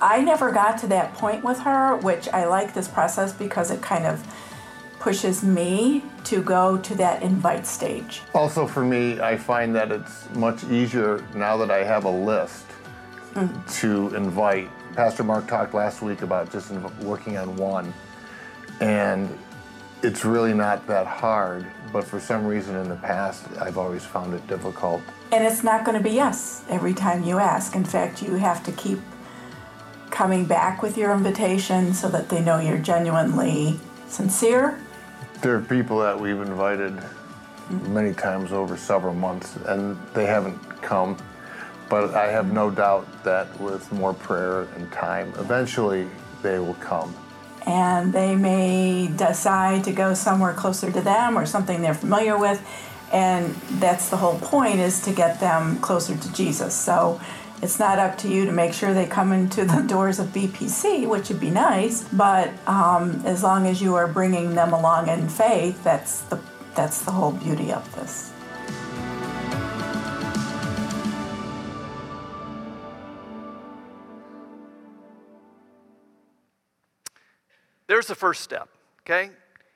I 0.00 0.20
never 0.20 0.50
got 0.50 0.78
to 0.78 0.88
that 0.88 1.14
point 1.14 1.44
with 1.44 1.60
her, 1.60 1.96
which 1.96 2.28
I 2.28 2.46
like 2.46 2.74
this 2.74 2.88
process 2.88 3.32
because 3.32 3.70
it 3.70 3.80
kind 3.80 4.06
of 4.06 4.26
pushes 4.98 5.42
me 5.42 6.04
to 6.24 6.42
go 6.42 6.78
to 6.78 6.94
that 6.96 7.22
invite 7.22 7.66
stage. 7.66 8.22
Also, 8.34 8.66
for 8.66 8.84
me, 8.84 9.20
I 9.20 9.36
find 9.36 9.74
that 9.74 9.90
it's 9.90 10.28
much 10.34 10.64
easier 10.64 11.24
now 11.34 11.56
that 11.56 11.70
I 11.70 11.84
have 11.84 12.04
a 12.04 12.10
list 12.10 12.66
mm. 13.34 13.80
to 13.80 14.14
invite. 14.14 14.70
Pastor 14.94 15.24
Mark 15.24 15.48
talked 15.48 15.72
last 15.72 16.02
week 16.02 16.22
about 16.22 16.52
just 16.52 16.70
working 17.00 17.38
on 17.38 17.56
one. 17.56 17.92
And 18.80 19.38
it's 20.02 20.24
really 20.24 20.52
not 20.52 20.86
that 20.86 21.06
hard, 21.06 21.66
but 21.92 22.04
for 22.04 22.20
some 22.20 22.46
reason 22.46 22.76
in 22.76 22.88
the 22.88 22.96
past, 22.96 23.44
I've 23.58 23.78
always 23.78 24.04
found 24.04 24.34
it 24.34 24.46
difficult. 24.46 25.00
And 25.30 25.44
it's 25.44 25.62
not 25.62 25.84
going 25.84 25.96
to 25.96 26.02
be 26.02 26.10
yes 26.10 26.64
every 26.68 26.92
time 26.92 27.24
you 27.24 27.38
ask. 27.38 27.74
In 27.74 27.84
fact, 27.84 28.22
you 28.22 28.34
have 28.34 28.62
to 28.64 28.72
keep 28.72 28.98
coming 30.10 30.44
back 30.44 30.82
with 30.82 30.98
your 30.98 31.12
invitation 31.12 31.94
so 31.94 32.08
that 32.10 32.28
they 32.28 32.42
know 32.42 32.58
you're 32.58 32.78
genuinely 32.78 33.80
sincere. 34.08 34.78
There 35.40 35.56
are 35.56 35.62
people 35.62 36.00
that 36.00 36.18
we've 36.18 36.40
invited 36.40 37.02
many 37.88 38.12
times 38.12 38.52
over 38.52 38.76
several 38.76 39.14
months, 39.14 39.56
and 39.66 39.96
they 40.12 40.26
haven't 40.26 40.58
come. 40.82 41.16
But 41.92 42.14
I 42.14 42.32
have 42.32 42.50
no 42.50 42.70
doubt 42.70 43.06
that 43.22 43.60
with 43.60 43.92
more 43.92 44.14
prayer 44.14 44.62
and 44.76 44.90
time, 44.90 45.30
eventually 45.36 46.08
they 46.40 46.58
will 46.58 46.72
come. 46.80 47.14
And 47.66 48.14
they 48.14 48.34
may 48.34 49.12
decide 49.14 49.84
to 49.84 49.92
go 49.92 50.14
somewhere 50.14 50.54
closer 50.54 50.90
to 50.90 51.02
them 51.02 51.36
or 51.36 51.44
something 51.44 51.82
they're 51.82 51.92
familiar 51.92 52.38
with. 52.38 52.66
And 53.12 53.54
that's 53.78 54.08
the 54.08 54.16
whole 54.16 54.38
point 54.38 54.78
is 54.78 55.02
to 55.02 55.12
get 55.12 55.38
them 55.38 55.80
closer 55.80 56.16
to 56.16 56.32
Jesus. 56.32 56.74
So 56.74 57.20
it's 57.60 57.78
not 57.78 57.98
up 57.98 58.16
to 58.20 58.28
you 58.30 58.46
to 58.46 58.52
make 58.52 58.72
sure 58.72 58.94
they 58.94 59.04
come 59.04 59.30
into 59.30 59.66
the 59.66 59.82
doors 59.86 60.18
of 60.18 60.28
BPC, 60.28 61.06
which 61.06 61.28
would 61.28 61.40
be 61.40 61.50
nice. 61.50 62.04
But 62.04 62.54
um, 62.66 63.20
as 63.26 63.42
long 63.42 63.66
as 63.66 63.82
you 63.82 63.96
are 63.96 64.08
bringing 64.08 64.54
them 64.54 64.72
along 64.72 65.08
in 65.08 65.28
faith, 65.28 65.84
that's 65.84 66.22
the 66.22 66.40
that's 66.74 67.02
the 67.02 67.10
whole 67.10 67.32
beauty 67.32 67.70
of 67.70 67.84
this. 67.96 68.32
There's 78.02 78.08
the 78.08 78.14
first 78.16 78.40
step, 78.40 78.68
okay? 79.02 79.30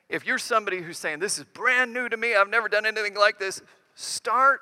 If 0.09 0.27
you're 0.27 0.37
somebody 0.37 0.81
who's 0.81 0.97
saying, 0.97 1.19
This 1.19 1.39
is 1.39 1.45
brand 1.45 1.93
new 1.93 2.09
to 2.09 2.17
me, 2.17 2.35
I've 2.35 2.49
never 2.49 2.67
done 2.67 2.85
anything 2.85 3.15
like 3.15 3.39
this, 3.39 3.61
start 3.95 4.59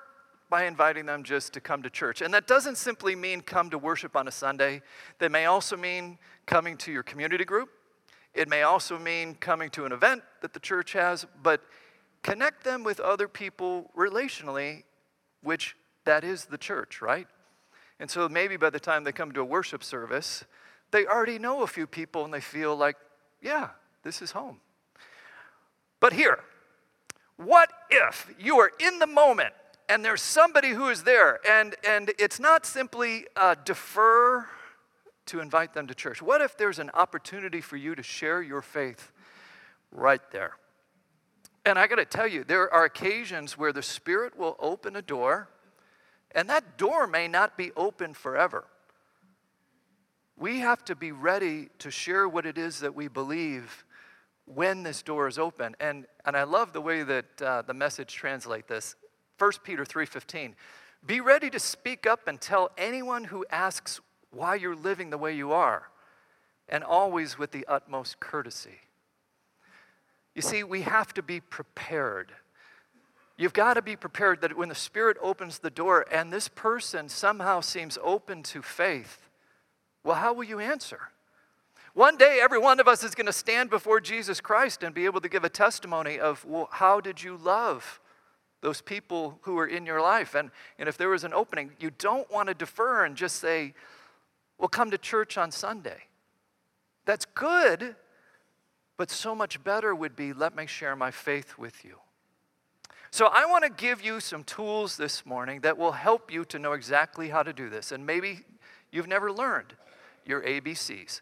by 0.52 0.66
inviting 0.66 1.08
them 1.08 1.24
just 1.24 1.52
to 1.54 1.60
come 1.60 1.82
to 1.82 1.90
church. 1.90 2.22
And 2.22 2.32
that 2.36 2.46
doesn't 2.46 2.78
simply 2.78 3.16
mean 3.16 3.42
come 3.42 3.72
to 3.72 3.80
worship 3.80 4.16
on 4.16 4.28
a 4.28 4.32
Sunday, 4.32 4.84
that 5.18 5.32
may 5.32 5.46
also 5.46 5.76
mean 5.76 6.20
coming 6.46 6.78
to 6.78 6.92
your 6.92 7.02
community 7.02 7.44
group. 7.44 7.70
It 8.36 8.50
may 8.50 8.62
also 8.62 9.00
mean 9.00 9.34
coming 9.34 9.72
to 9.72 9.86
an 9.86 9.92
event 9.92 10.22
that 10.44 10.54
the 10.54 10.60
church 10.60 10.94
has, 10.94 11.26
but 11.42 11.62
connect 12.22 12.64
them 12.66 12.84
with 12.84 13.00
other 13.00 13.28
people 13.28 13.90
relationally, 13.98 14.84
which 15.42 15.76
that 16.04 16.24
is 16.24 16.46
the 16.46 16.60
church, 16.60 17.02
right? 17.02 17.26
And 18.00 18.12
so 18.12 18.30
maybe 18.30 18.58
by 18.58 18.70
the 18.70 18.80
time 18.80 19.04
they 19.04 19.12
come 19.12 19.32
to 19.32 19.42
a 19.42 19.44
worship 19.44 19.84
service, 19.84 20.46
they 20.92 21.08
already 21.08 21.40
know 21.40 21.64
a 21.64 21.68
few 21.68 21.88
people 21.88 22.26
and 22.26 22.32
they 22.32 22.42
feel 22.42 22.76
like, 22.76 22.98
yeah, 23.42 23.70
this 24.04 24.22
is 24.22 24.32
home. 24.32 24.60
But 26.00 26.13
here, 26.13 26.39
what 27.38 27.70
if 27.89 28.34
you 28.39 28.60
are 28.60 28.72
in 28.80 29.00
the 29.00 29.08
moment 29.08 29.54
and 29.89 30.04
there's 30.04 30.22
somebody 30.22 30.70
who 30.70 30.89
is 30.89 31.04
there 31.04 31.39
and, 31.48 31.75
and 31.88 32.12
it's 32.18 32.39
not 32.39 32.65
simply 32.65 33.25
uh, 33.36 33.56
defer 33.65 34.48
to 35.27 35.39
invite 35.39 35.74
them 35.74 35.88
to 35.88 35.96
church? 35.96 36.22
What 36.22 36.42
if 36.42 36.58
there's 36.58 36.80
an 36.80 36.92
opportunity 36.94 37.62
for 37.62 37.77
you 37.77 37.96
to 37.96 38.04
share 38.04 38.42
your 38.42 38.62
faith 38.62 39.12
right 39.92 40.22
there? 40.32 40.54
And 41.65 41.80
I 41.80 41.88
got 41.88 41.96
to 41.96 42.06
tell 42.06 42.27
you, 42.27 42.44
there 42.44 42.72
are 42.72 42.86
occasions 42.86 43.58
where 43.58 43.74
the 43.74 43.82
Spirit 43.82 44.38
will 44.38 44.56
open 44.60 44.96
a 44.96 45.01
door, 45.01 45.50
and 46.32 46.48
that 46.50 46.77
door 46.77 47.08
may 47.08 47.27
not 47.27 47.58
be 47.58 47.72
open 47.75 48.13
forever. 48.13 48.65
We 50.38 50.60
have 50.60 50.84
to 50.86 50.96
be 50.96 51.12
ready 51.12 51.70
to 51.80 51.89
share 51.89 52.27
what 52.27 52.46
it 52.46 52.58
is 52.58 52.80
that 52.82 52.94
we 52.94 53.08
believe 53.08 53.86
when 54.46 54.84
this 54.84 55.01
door 55.01 55.27
is 55.27 55.39
open. 55.39 55.75
And, 55.80 56.06
and 56.25 56.36
I 56.36 56.44
love 56.44 56.74
the 56.74 56.82
way 56.82 57.04
that 57.04 57.42
uh, 57.42 57.62
the 57.62 57.74
message 57.74 58.13
translate 58.13 58.68
this. 58.68 58.96
1 59.38 59.51
Peter 59.63 59.86
3:15. 59.86 60.54
Be 61.06 61.22
ready 61.22 61.50
to 61.50 61.60
speak 61.60 62.08
up 62.08 62.27
and 62.27 62.42
tell 62.42 62.72
anyone 62.77 63.25
who 63.25 63.46
asks 63.50 64.01
why 64.32 64.55
you're 64.55 64.75
living 64.75 65.10
the 65.10 65.18
way 65.18 65.36
you 65.36 65.51
are, 65.51 65.90
and 66.68 66.83
always 66.83 67.38
with 67.38 67.51
the 67.51 67.66
utmost 67.68 68.20
courtesy. 68.20 68.79
You 70.33 70.42
see, 70.42 70.64
we 70.64 70.81
have 70.81 71.14
to 71.14 71.22
be 71.22 71.40
prepared. 71.40 72.33
You've 73.38 73.53
got 73.53 73.75
to 73.75 73.81
be 73.81 73.96
prepared 73.96 74.42
that 74.42 74.57
when 74.57 74.70
the 74.70 74.75
Spirit 74.75 75.18
opens 75.22 75.60
the 75.60 75.70
door 75.70 76.05
and 76.12 76.31
this 76.31 76.48
person 76.48 77.07
somehow 77.07 77.62
seems 77.62 77.98
open 78.01 78.44
to 78.44 78.62
faith, 78.62 79.25
well, 80.05 80.15
how 80.15 80.33
will 80.33 80.44
you 80.44 80.59
answer? 80.59 81.00
One 81.96 82.15
day, 82.15 82.39
every 82.41 82.59
one 82.59 82.79
of 82.79 82.87
us 82.87 83.03
is 83.03 83.15
going 83.15 83.25
to 83.25 83.33
stand 83.33 83.70
before 83.70 84.00
Jesus 84.00 84.39
Christ 84.39 84.83
and 84.83 84.94
be 84.94 85.05
able 85.05 85.20
to 85.22 85.29
give 85.29 85.44
a 85.44 85.50
testimony 85.50 86.20
of, 86.20 86.46
well, 86.46 86.70
how 86.72 87.01
did 87.01 87.24
you 87.24 87.37
love 87.37 88.00
those 88.61 88.81
people 88.81 89.39
who 89.41 89.55
were 89.55 89.65
in 89.65 89.85
your 89.85 90.01
life? 90.01 90.35
And, 90.35 90.51
and 90.77 90.87
if 90.87 90.98
there 90.98 91.09
was 91.09 91.24
an 91.24 91.33
opening, 91.33 91.72
you 91.79 91.89
don't 91.98 92.29
want 92.31 92.50
to 92.50 92.53
defer 92.53 93.05
and 93.05 93.15
just 93.15 93.37
say, 93.37 93.74
well, 94.59 94.68
come 94.68 94.91
to 94.91 94.98
church 94.98 95.37
on 95.37 95.51
Sunday. 95.51 96.03
That's 97.05 97.25
good, 97.25 97.96
but 98.98 99.09
so 99.09 99.33
much 99.33 99.63
better 99.63 99.96
would 99.96 100.15
be 100.15 100.33
let 100.33 100.55
me 100.55 100.68
share 100.68 100.96
my 100.96 101.11
faith 101.11 101.57
with 101.57 101.83
you. 101.83 101.98
So, 103.09 103.27
I 103.27 103.46
want 103.46 103.63
to 103.63 103.70
give 103.70 104.03
you 104.03 104.20
some 104.20 104.44
tools 104.44 104.98
this 104.98 105.25
morning 105.25 105.61
that 105.61 105.77
will 105.77 105.94
help 105.94 106.31
you 106.31 106.44
to 106.46 106.59
know 106.59 106.74
exactly 106.74 107.29
how 107.29 107.44
to 107.44 107.53
do 107.53 107.70
this. 107.70 107.94
And 107.94 108.05
maybe 108.05 108.41
you've 108.91 109.07
never 109.07 109.31
learned 109.31 109.74
your 110.25 110.42
ABCs. 110.42 111.22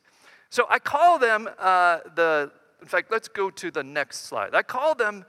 So, 0.49 0.65
I 0.69 0.79
call 0.79 1.19
them 1.19 1.49
uh, 1.57 1.99
the, 2.15 2.51
in 2.81 2.87
fact, 2.87 3.11
let's 3.11 3.27
go 3.27 3.49
to 3.49 3.71
the 3.71 3.83
next 3.83 4.25
slide. 4.25 4.53
I 4.53 4.61
call 4.61 4.95
them 4.95 5.25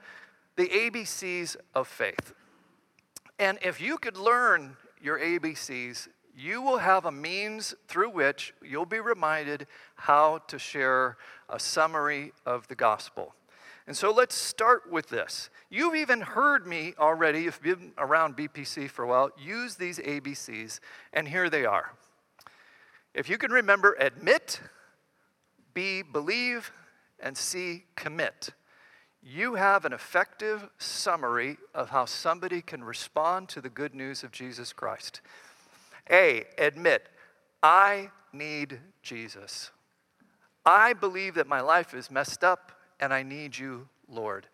the 0.55 0.67
ABCs 0.67 1.55
of 1.73 1.87
faith. 1.87 2.33
And 3.39 3.57
if 3.61 3.81
you 3.81 3.97
could 3.97 4.17
learn 4.17 4.77
your 5.01 5.19
ABCs, 5.19 6.07
you 6.37 6.61
will 6.61 6.77
have 6.77 7.05
a 7.05 7.11
means 7.11 7.73
through 7.87 8.09
which 8.09 8.53
you'll 8.61 8.85
be 8.85 8.99
reminded 8.99 9.67
how 9.95 10.39
to 10.47 10.59
share 10.59 11.17
a 11.49 11.59
summary 11.59 12.33
of 12.45 12.67
the 12.67 12.75
gospel. 12.75 13.33
And 13.87 13.95
so 13.95 14.11
let's 14.11 14.35
start 14.35 14.91
with 14.91 15.09
this. 15.09 15.49
You've 15.69 15.95
even 15.95 16.21
heard 16.21 16.65
me 16.65 16.93
already, 16.97 17.45
if 17.45 17.59
you've 17.63 17.79
been 17.79 17.93
around 17.97 18.35
BPC 18.35 18.89
for 18.89 19.03
a 19.03 19.07
while, 19.07 19.29
use 19.37 19.75
these 19.75 19.99
ABCs, 19.99 20.79
and 21.13 21.27
here 21.27 21.49
they 21.49 21.65
are. 21.65 21.93
If 23.15 23.29
you 23.29 23.37
can 23.37 23.49
remember, 23.49 23.95
admit, 23.97 24.59
B, 25.73 26.01
believe, 26.01 26.73
and 27.17 27.37
C, 27.37 27.85
commit. 27.95 28.49
You 29.23 29.55
have 29.55 29.85
an 29.85 29.93
effective 29.93 30.67
summary 30.77 31.55
of 31.73 31.91
how 31.91 32.03
somebody 32.03 32.61
can 32.61 32.83
respond 32.83 33.47
to 33.49 33.61
the 33.61 33.69
good 33.69 33.95
news 33.95 34.21
of 34.21 34.33
Jesus 34.33 34.73
Christ. 34.73 35.21
A, 36.11 36.43
admit, 36.57 37.07
I 37.63 38.11
need 38.33 38.79
Jesus. 39.01 39.71
I 40.65 40.91
believe 40.91 41.35
that 41.35 41.47
my 41.47 41.61
life 41.61 41.93
is 41.93 42.11
messed 42.11 42.43
up 42.43 42.73
and 42.99 43.13
I 43.13 43.23
need 43.23 43.57
you, 43.57 43.87
Lord. 44.09 44.45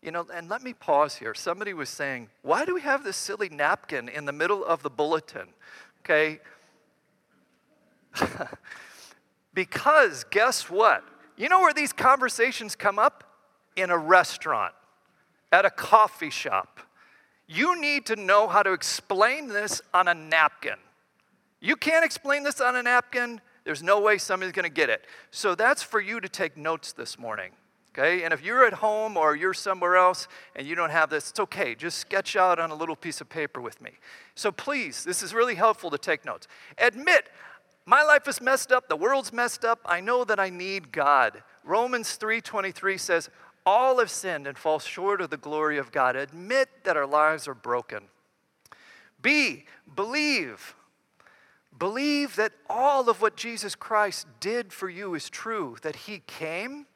You 0.00 0.12
know, 0.12 0.26
and 0.32 0.48
let 0.48 0.62
me 0.62 0.72
pause 0.72 1.16
here. 1.16 1.34
Somebody 1.34 1.74
was 1.74 1.90
saying, 1.90 2.30
why 2.40 2.64
do 2.64 2.74
we 2.74 2.80
have 2.80 3.04
this 3.04 3.18
silly 3.18 3.50
napkin 3.50 4.08
in 4.08 4.24
the 4.24 4.32
middle 4.32 4.64
of 4.64 4.82
the 4.82 4.90
bulletin? 4.90 5.48
Okay. 6.00 6.40
because 9.54 10.24
guess 10.24 10.70
what? 10.70 11.04
You 11.36 11.48
know 11.48 11.60
where 11.60 11.74
these 11.74 11.92
conversations 11.92 12.76
come 12.76 12.98
up? 12.98 13.24
In 13.76 13.90
a 13.90 13.98
restaurant, 13.98 14.72
at 15.52 15.66
a 15.66 15.70
coffee 15.70 16.30
shop, 16.30 16.80
you 17.46 17.78
need 17.78 18.06
to 18.06 18.16
know 18.16 18.48
how 18.48 18.62
to 18.62 18.72
explain 18.72 19.48
this 19.48 19.82
on 19.92 20.08
a 20.08 20.14
napkin. 20.14 20.76
You 21.60 21.76
can't 21.76 22.04
explain 22.04 22.42
this 22.42 22.62
on 22.62 22.74
a 22.76 22.82
napkin, 22.82 23.40
there's 23.64 23.82
no 23.82 24.00
way 24.00 24.16
somebody's 24.16 24.52
going 24.52 24.62
to 24.62 24.70
get 24.70 24.88
it. 24.88 25.04
So 25.32 25.54
that's 25.56 25.82
for 25.82 26.00
you 26.00 26.20
to 26.20 26.28
take 26.28 26.56
notes 26.56 26.92
this 26.92 27.18
morning. 27.18 27.50
Okay? 27.92 28.22
And 28.22 28.32
if 28.32 28.44
you're 28.44 28.64
at 28.64 28.74
home 28.74 29.16
or 29.16 29.34
you're 29.34 29.54
somewhere 29.54 29.96
else 29.96 30.28
and 30.54 30.66
you 30.66 30.76
don't 30.76 30.90
have 30.90 31.10
this, 31.10 31.30
it's 31.30 31.40
okay. 31.40 31.74
Just 31.74 31.98
sketch 31.98 32.36
out 32.36 32.60
on 32.60 32.70
a 32.70 32.74
little 32.74 32.94
piece 32.94 33.20
of 33.20 33.28
paper 33.28 33.60
with 33.60 33.80
me. 33.80 33.90
So 34.36 34.52
please, 34.52 35.02
this 35.02 35.22
is 35.22 35.34
really 35.34 35.56
helpful 35.56 35.90
to 35.90 35.98
take 35.98 36.24
notes. 36.24 36.46
Admit, 36.78 37.28
my 37.86 38.02
life 38.02 38.28
is 38.28 38.40
messed 38.40 38.72
up, 38.72 38.88
the 38.88 38.96
world's 38.96 39.32
messed 39.32 39.64
up. 39.64 39.80
I 39.86 40.00
know 40.00 40.24
that 40.24 40.38
I 40.40 40.50
need 40.50 40.92
God. 40.92 41.42
Romans 41.64 42.18
3:23 42.18 42.98
says, 43.00 43.30
all 43.66 43.98
have 43.98 44.10
sinned 44.10 44.46
and 44.46 44.56
fall 44.56 44.78
short 44.78 45.20
of 45.20 45.30
the 45.30 45.36
glory 45.36 45.76
of 45.76 45.90
God. 45.90 46.14
Admit 46.14 46.68
that 46.84 46.96
our 46.96 47.06
lives 47.06 47.48
are 47.48 47.54
broken. 47.54 48.04
B, 49.20 49.64
believe. 49.96 50.76
Believe 51.76 52.36
that 52.36 52.52
all 52.70 53.10
of 53.10 53.20
what 53.20 53.36
Jesus 53.36 53.74
Christ 53.74 54.28
did 54.38 54.72
for 54.72 54.88
you 54.88 55.14
is 55.14 55.28
true, 55.28 55.76
that 55.82 55.96
He 55.96 56.22
came, 56.26 56.86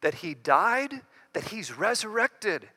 that 0.00 0.14
He 0.14 0.34
died, 0.34 1.02
that 1.34 1.48
He's 1.48 1.76
resurrected. 1.76 2.70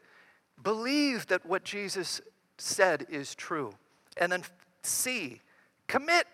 Believe 0.61 1.27
that 1.27 1.45
what 1.45 1.63
Jesus 1.63 2.19
said 2.57 3.07
is 3.09 3.33
true. 3.33 3.71
And 4.17 4.31
then 4.31 4.43
C, 4.83 5.39
commit. 5.87 6.27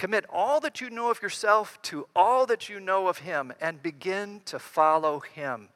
Commit 0.00 0.24
all 0.32 0.60
that 0.60 0.80
you 0.80 0.88
know 0.88 1.10
of 1.10 1.20
yourself 1.20 1.78
to 1.82 2.08
all 2.16 2.46
that 2.46 2.70
you 2.70 2.80
know 2.80 3.08
of 3.08 3.18
Him 3.18 3.52
and 3.60 3.82
begin 3.82 4.40
to 4.46 4.58
follow 4.58 5.20
Him. 5.20 5.68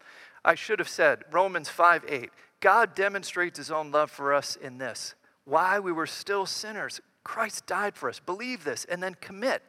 I 0.42 0.54
should 0.54 0.78
have 0.78 0.88
said 0.88 1.24
Romans 1.30 1.68
5 1.68 2.06
8. 2.08 2.30
God 2.58 2.94
demonstrates 2.94 3.58
his 3.58 3.70
own 3.70 3.90
love 3.90 4.10
for 4.10 4.32
us 4.32 4.56
in 4.56 4.78
this. 4.78 5.14
While 5.44 5.82
we 5.82 5.92
were 5.92 6.06
still 6.06 6.46
sinners, 6.46 7.02
Christ 7.22 7.66
died 7.66 7.96
for 7.96 8.08
us. 8.08 8.18
Believe 8.18 8.64
this 8.64 8.86
and 8.86 9.02
then 9.02 9.14
commit. 9.20 9.62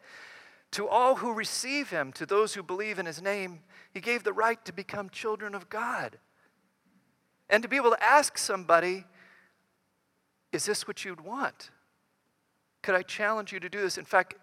To 0.71 0.87
all 0.87 1.17
who 1.17 1.33
receive 1.33 1.89
him, 1.89 2.13
to 2.13 2.25
those 2.25 2.53
who 2.53 2.63
believe 2.63 2.97
in 2.97 3.05
his 3.05 3.21
name, 3.21 3.59
he 3.91 3.99
gave 3.99 4.23
the 4.23 4.31
right 4.31 4.63
to 4.63 4.71
become 4.71 5.09
children 5.09 5.53
of 5.53 5.67
God. 5.67 6.17
And 7.49 7.61
to 7.61 7.67
be 7.67 7.75
able 7.75 7.91
to 7.91 8.01
ask 8.01 8.37
somebody, 8.37 9.03
is 10.53 10.63
this 10.63 10.87
what 10.87 11.03
you'd 11.03 11.19
want? 11.19 11.71
Could 12.83 12.95
I 12.95 13.01
challenge 13.01 13.51
you 13.51 13.59
to 13.59 13.67
do 13.67 13.81
this? 13.81 13.97
In 13.97 14.05
fact, 14.05 14.35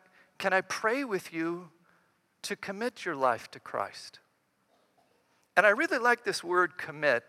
can 0.43 0.53
I 0.53 0.61
pray 0.61 1.05
with 1.05 1.33
you 1.33 1.69
to 2.43 2.57
commit 2.57 3.05
your 3.05 3.15
life 3.15 3.49
to 3.53 3.61
Christ? 3.61 4.19
And 5.57 5.65
I 5.65 5.69
really 5.69 5.99
like 5.99 6.25
this 6.25 6.43
word 6.43 6.77
commit 6.77 7.23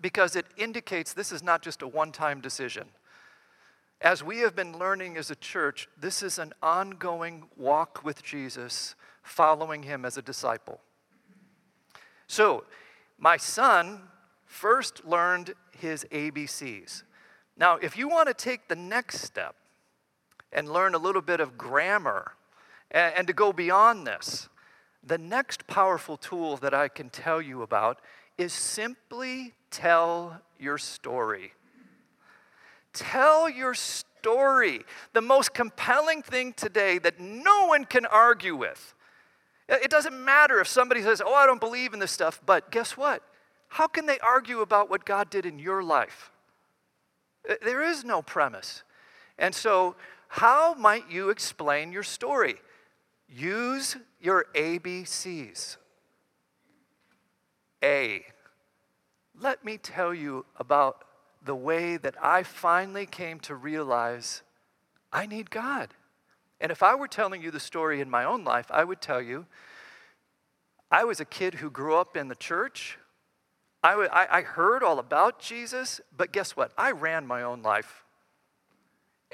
because 0.00 0.36
it 0.36 0.46
indicates 0.56 1.12
this 1.12 1.32
is 1.32 1.42
not 1.42 1.60
just 1.60 1.82
a 1.82 1.88
one 1.88 2.12
time 2.12 2.40
decision. 2.40 2.84
As 4.00 4.22
we 4.22 4.38
have 4.38 4.54
been 4.54 4.78
learning 4.78 5.16
as 5.16 5.28
a 5.28 5.34
church, 5.34 5.88
this 6.00 6.22
is 6.22 6.38
an 6.38 6.52
ongoing 6.62 7.48
walk 7.56 8.04
with 8.04 8.22
Jesus, 8.22 8.94
following 9.24 9.82
him 9.82 10.04
as 10.04 10.16
a 10.16 10.22
disciple. 10.22 10.78
So, 12.28 12.62
my 13.18 13.36
son 13.38 14.02
first 14.46 15.04
learned 15.04 15.54
his 15.76 16.06
ABCs. 16.12 17.02
Now, 17.56 17.74
if 17.74 17.98
you 17.98 18.08
want 18.08 18.28
to 18.28 18.34
take 18.34 18.68
the 18.68 18.76
next 18.76 19.22
step 19.22 19.56
and 20.54 20.72
learn 20.72 20.94
a 20.94 20.98
little 20.98 21.22
bit 21.22 21.40
of 21.40 21.58
grammar 21.58 22.32
and, 22.90 23.14
and 23.18 23.26
to 23.26 23.32
go 23.32 23.52
beyond 23.52 24.06
this, 24.06 24.48
the 25.02 25.18
next 25.18 25.66
powerful 25.66 26.16
tool 26.16 26.56
that 26.58 26.72
I 26.72 26.88
can 26.88 27.10
tell 27.10 27.42
you 27.42 27.62
about 27.62 28.00
is 28.38 28.52
simply 28.52 29.52
tell 29.70 30.40
your 30.58 30.78
story. 30.78 31.52
Tell 32.92 33.50
your 33.50 33.74
story. 33.74 34.84
The 35.12 35.20
most 35.20 35.52
compelling 35.52 36.22
thing 36.22 36.52
today 36.54 36.98
that 36.98 37.20
no 37.20 37.66
one 37.66 37.84
can 37.84 38.06
argue 38.06 38.56
with. 38.56 38.94
It 39.68 39.90
doesn't 39.90 40.24
matter 40.24 40.60
if 40.60 40.68
somebody 40.68 41.02
says, 41.02 41.22
Oh, 41.24 41.34
I 41.34 41.46
don't 41.46 41.60
believe 41.60 41.92
in 41.92 41.98
this 41.98 42.12
stuff, 42.12 42.40
but 42.44 42.70
guess 42.70 42.96
what? 42.96 43.22
How 43.68 43.86
can 43.86 44.06
they 44.06 44.18
argue 44.20 44.60
about 44.60 44.88
what 44.88 45.04
God 45.04 45.30
did 45.30 45.46
in 45.46 45.58
your 45.58 45.82
life? 45.82 46.30
Uh, 47.48 47.54
there 47.62 47.82
is 47.82 48.04
no 48.04 48.22
premise. 48.22 48.82
And 49.38 49.54
so, 49.54 49.96
how 50.34 50.74
might 50.74 51.08
you 51.12 51.30
explain 51.30 51.92
your 51.92 52.02
story? 52.02 52.56
Use 53.28 53.96
your 54.20 54.46
ABCs. 54.56 55.76
A. 57.84 58.26
Let 59.40 59.64
me 59.64 59.78
tell 59.78 60.12
you 60.12 60.44
about 60.56 61.04
the 61.44 61.54
way 61.54 61.98
that 61.98 62.16
I 62.20 62.42
finally 62.42 63.06
came 63.06 63.38
to 63.40 63.54
realize 63.54 64.42
I 65.12 65.26
need 65.26 65.50
God. 65.50 65.94
And 66.60 66.72
if 66.72 66.82
I 66.82 66.96
were 66.96 67.06
telling 67.06 67.40
you 67.40 67.52
the 67.52 67.60
story 67.60 68.00
in 68.00 68.10
my 68.10 68.24
own 68.24 68.42
life, 68.42 68.66
I 68.70 68.82
would 68.82 69.00
tell 69.00 69.22
you 69.22 69.46
I 70.90 71.04
was 71.04 71.20
a 71.20 71.24
kid 71.24 71.54
who 71.54 71.70
grew 71.70 71.94
up 71.94 72.16
in 72.16 72.26
the 72.26 72.34
church. 72.34 72.98
I, 73.84 73.90
w- 73.92 74.10
I, 74.12 74.40
heard 74.40 74.82
all 74.82 74.98
about 74.98 75.38
Jesus, 75.38 76.00
but 76.16 76.32
guess 76.32 76.56
what? 76.56 76.72
I 76.76 76.90
ran 76.90 77.24
my 77.24 77.44
own 77.44 77.62
life. 77.62 78.03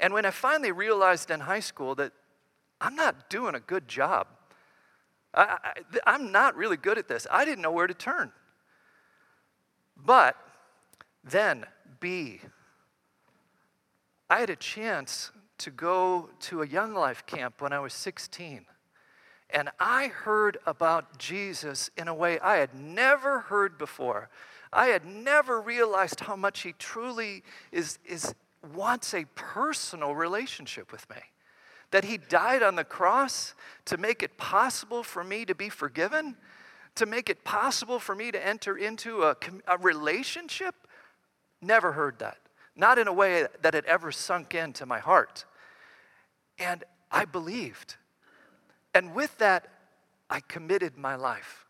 And 0.00 0.14
when 0.14 0.24
I 0.24 0.30
finally 0.30 0.72
realized 0.72 1.30
in 1.30 1.40
high 1.40 1.60
school 1.60 1.94
that 1.96 2.12
I'm 2.80 2.96
not 2.96 3.28
doing 3.28 3.54
a 3.54 3.60
good 3.60 3.86
job, 3.86 4.26
I, 5.34 5.58
I'm 6.06 6.32
not 6.32 6.56
really 6.56 6.78
good 6.78 6.98
at 6.98 7.06
this, 7.06 7.26
I 7.30 7.44
didn't 7.44 7.62
know 7.62 7.70
where 7.70 7.86
to 7.86 7.94
turn. 7.94 8.32
But 9.96 10.36
then 11.22 11.66
B, 12.00 12.40
I 14.28 14.40
had 14.40 14.50
a 14.50 14.56
chance 14.56 15.30
to 15.58 15.70
go 15.70 16.30
to 16.40 16.62
a 16.62 16.66
Young 16.66 16.94
Life 16.94 17.26
camp 17.26 17.60
when 17.60 17.72
I 17.72 17.80
was 17.80 17.92
16. 17.92 18.64
And 19.50 19.68
I 19.78 20.06
heard 20.06 20.58
about 20.64 21.18
Jesus 21.18 21.90
in 21.96 22.08
a 22.08 22.14
way 22.14 22.38
I 22.40 22.56
had 22.56 22.74
never 22.74 23.40
heard 23.40 23.76
before. 23.76 24.30
I 24.72 24.86
had 24.86 25.04
never 25.04 25.60
realized 25.60 26.20
how 26.20 26.36
much 26.36 26.60
he 26.60 26.72
truly 26.72 27.42
is, 27.72 27.98
is 28.04 28.34
wants 28.74 29.14
a 29.14 29.24
personal 29.34 30.14
relationship 30.14 30.92
with 30.92 31.08
me. 31.10 31.16
That 31.90 32.04
he 32.04 32.18
died 32.18 32.62
on 32.62 32.76
the 32.76 32.84
cross 32.84 33.54
to 33.86 33.96
make 33.96 34.22
it 34.22 34.36
possible 34.36 35.02
for 35.02 35.24
me 35.24 35.44
to 35.44 35.54
be 35.54 35.68
forgiven, 35.68 36.36
to 36.94 37.06
make 37.06 37.28
it 37.28 37.44
possible 37.44 37.98
for 37.98 38.14
me 38.14 38.30
to 38.30 38.46
enter 38.46 38.76
into 38.76 39.24
a, 39.24 39.36
a 39.66 39.78
relationship 39.78 40.74
Never 41.62 41.92
heard 41.92 42.18
that. 42.20 42.38
Not 42.76 42.98
in 42.98 43.08
a 43.08 43.12
way 43.12 43.46
that 43.62 43.74
had 43.74 43.84
ever 43.84 44.12
sunk 44.12 44.54
into 44.54 44.86
my 44.86 44.98
heart. 44.98 45.44
And 46.58 46.84
I 47.10 47.24
believed. 47.24 47.96
And 48.94 49.14
with 49.14 49.36
that, 49.38 49.68
I 50.28 50.40
committed 50.40 50.96
my 50.96 51.16
life. 51.16 51.66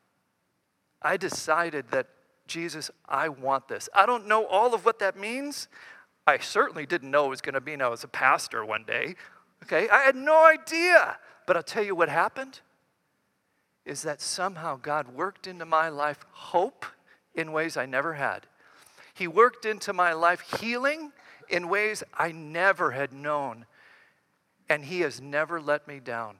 I 1.03 1.16
decided 1.16 1.87
that, 1.90 2.07
Jesus, 2.46 2.90
I 3.09 3.29
want 3.29 3.68
this. 3.68 3.88
I 3.94 4.07
don't 4.07 4.26
know 4.26 4.44
all 4.46 4.74
of 4.74 4.85
what 4.85 4.98
that 4.98 5.18
means. 5.18 5.68
I 6.26 6.38
certainly 6.38 6.87
didn't 6.87 7.11
know 7.11 7.26
it 7.26 7.30
was 7.30 7.40
going 7.40 7.54
to 7.54 7.61
be 7.61 7.74
I 7.74 7.88
was 7.88 8.04
a 8.04 8.09
pastor 8.09 8.64
one 8.64 8.85
day. 8.85 9.16
Okay, 9.64 9.88
I 9.88 10.02
had 10.02 10.16
no 10.16 10.46
idea. 10.46 11.18
But 11.46 11.56
I'll 11.56 11.62
tell 11.62 11.83
you 11.83 11.94
what 11.94 12.09
happened 12.09 12.61
is 13.85 14.02
that 14.02 14.20
somehow 14.20 14.78
God 14.80 15.09
worked 15.09 15.46
into 15.46 15.64
my 15.64 15.88
life 15.88 16.24
hope 16.30 16.87
in 17.35 17.52
ways 17.52 17.76
I 17.76 17.87
never 17.87 18.14
had. 18.14 18.46
He 19.14 19.26
worked 19.26 19.64
into 19.64 19.92
my 19.92 20.12
life 20.12 20.61
healing 20.61 21.12
in 21.48 21.68
ways 21.68 22.02
I 22.16 22.33
never 22.33 22.92
had 22.92 23.12
known. 23.12 23.66
And 24.68 24.85
He 24.85 25.00
has 25.00 25.20
never 25.20 25.61
let 25.61 25.88
me 25.88 25.98
down. 25.98 26.37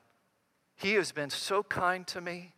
He 0.77 0.95
has 0.95 1.13
been 1.13 1.31
so 1.31 1.63
kind 1.63 2.07
to 2.07 2.21
me. 2.21 2.53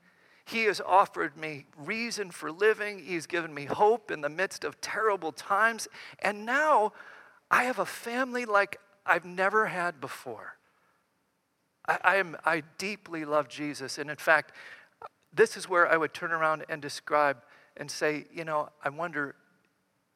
He 0.45 0.65
has 0.65 0.81
offered 0.81 1.37
me 1.37 1.67
reason 1.77 2.31
for 2.31 2.51
living. 2.51 2.99
He's 2.99 3.27
given 3.27 3.55
me 3.55 3.67
hope 3.67 4.11
in 4.11 4.21
the 4.21 4.29
midst 4.29 4.65
of 4.65 4.81
terrible 4.81 5.33
times. 5.33 5.89
And 6.19 6.45
now 6.45 6.93
I 7.51 7.65
have 7.65 7.79
a 7.79 7.87
family 7.87 8.45
like 8.45 8.79
I've 9.07 9.25
never 9.25 9.67
had 9.67 10.01
before. 10.01 10.57
I, 11.87 11.99
I, 12.03 12.17
am, 12.17 12.37
I 12.45 12.63
deeply 12.79 13.25
love 13.25 13.49
Jesus. 13.49 13.99
And 13.99 14.11
in 14.11 14.17
fact, 14.17 14.53
this 15.33 15.57
is 15.57 15.69
where 15.69 15.91
I 15.91 15.97
would 15.97 16.13
turn 16.13 16.33
around 16.33 16.65
and 16.69 16.83
describe 16.83 17.39
and 17.77 17.91
say, 17.91 18.27
you 18.33 18.45
know, 18.45 18.69
I 18.85 18.89
wonder 18.89 19.35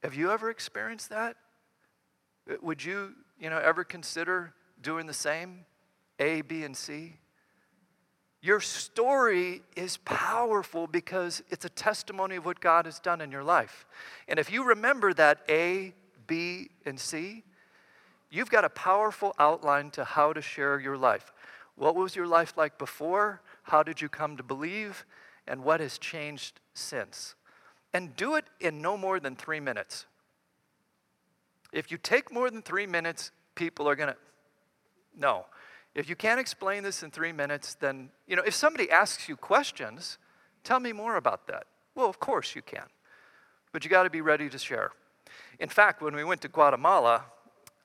have 0.03 0.15
you 0.15 0.31
ever 0.31 0.51
experienced 0.51 1.11
that? 1.11 1.37
Would 2.63 2.85
you, 2.85 3.15
you 3.41 3.51
know, 3.51 3.59
ever 3.59 3.83
consider 3.83 4.55
doing 4.81 5.07
the 5.07 5.15
same? 5.15 5.65
A, 6.21 6.43
B, 6.43 6.63
and 6.63 6.77
C? 6.77 7.17
Your 8.43 8.61
story 8.61 9.63
is 9.75 9.97
powerful 9.99 10.87
because 10.87 11.43
it's 11.51 11.65
a 11.65 11.71
testimony 11.71 12.37
of 12.37 12.45
what 12.45 12.61
God 12.61 12.85
has 12.85 12.99
done 12.99 13.21
in 13.21 13.31
your 13.31 13.43
life. 13.43 13.87
And 14.29 14.39
if 14.39 14.53
you 14.53 14.65
remember 14.65 15.13
that 15.15 15.41
A, 15.49 15.95
B, 16.27 16.71
and 16.85 16.99
C, 17.01 17.43
you've 18.31 18.51
got 18.51 18.65
a 18.65 18.69
powerful 18.69 19.35
outline 19.39 19.91
to 19.93 20.05
how 20.05 20.33
to 20.33 20.43
share 20.43 20.79
your 20.79 20.97
life. 20.97 21.33
What 21.75 21.97
was 21.97 22.15
your 22.15 22.27
life 22.27 22.55
like 22.57 22.79
before? 22.79 23.43
How 23.65 23.83
did 23.83 24.01
you 24.01 24.09
come 24.09 24.37
to 24.37 24.43
believe? 24.43 25.05
And 25.49 25.65
what 25.65 25.81
has 25.81 25.99
changed 25.99 26.61
since? 26.75 27.35
and 27.97 28.15
do 28.15 28.35
it 28.35 28.45
in 28.61 28.83
no 28.83 28.95
more 28.95 29.19
than 29.19 29.35
three 29.35 29.59
minutes. 29.59 30.05
If 31.73 31.91
you 31.91 31.97
take 31.97 32.31
more 32.31 32.51
than 32.51 32.61
three 32.61 32.87
minutes, 32.87 33.31
people 33.55 33.89
are 33.89 33.97
going 33.97 34.11
to, 34.11 34.17
no. 35.17 35.47
If 35.97 36.11
you 36.11 36.15
can't 36.15 36.39
explain 36.39 36.83
this 36.83 37.03
in 37.03 37.11
three 37.11 37.33
minutes, 37.33 37.75
then, 37.75 38.11
you 38.27 38.37
know, 38.37 38.43
if 38.43 38.55
somebody 38.55 38.91
asks 38.91 39.31
you 39.31 39.37
questions, 39.37 40.19
tell 40.63 40.79
me 40.79 40.93
more 40.93 41.17
about 41.17 41.47
that. 41.47 41.65
Well, 41.95 42.07
of 42.07 42.21
course 42.21 42.55
you 42.55 42.61
can, 42.61 42.85
but 43.73 43.83
you 43.83 43.89
got 43.89 44.03
to 44.03 44.11
be 44.11 44.21
ready 44.21 44.51
to 44.51 44.59
share. 44.59 44.91
In 45.59 45.71
fact, 45.71 46.03
when 46.03 46.15
we 46.15 46.23
went 46.23 46.43
to 46.43 46.49
Guatemala, 46.49 47.25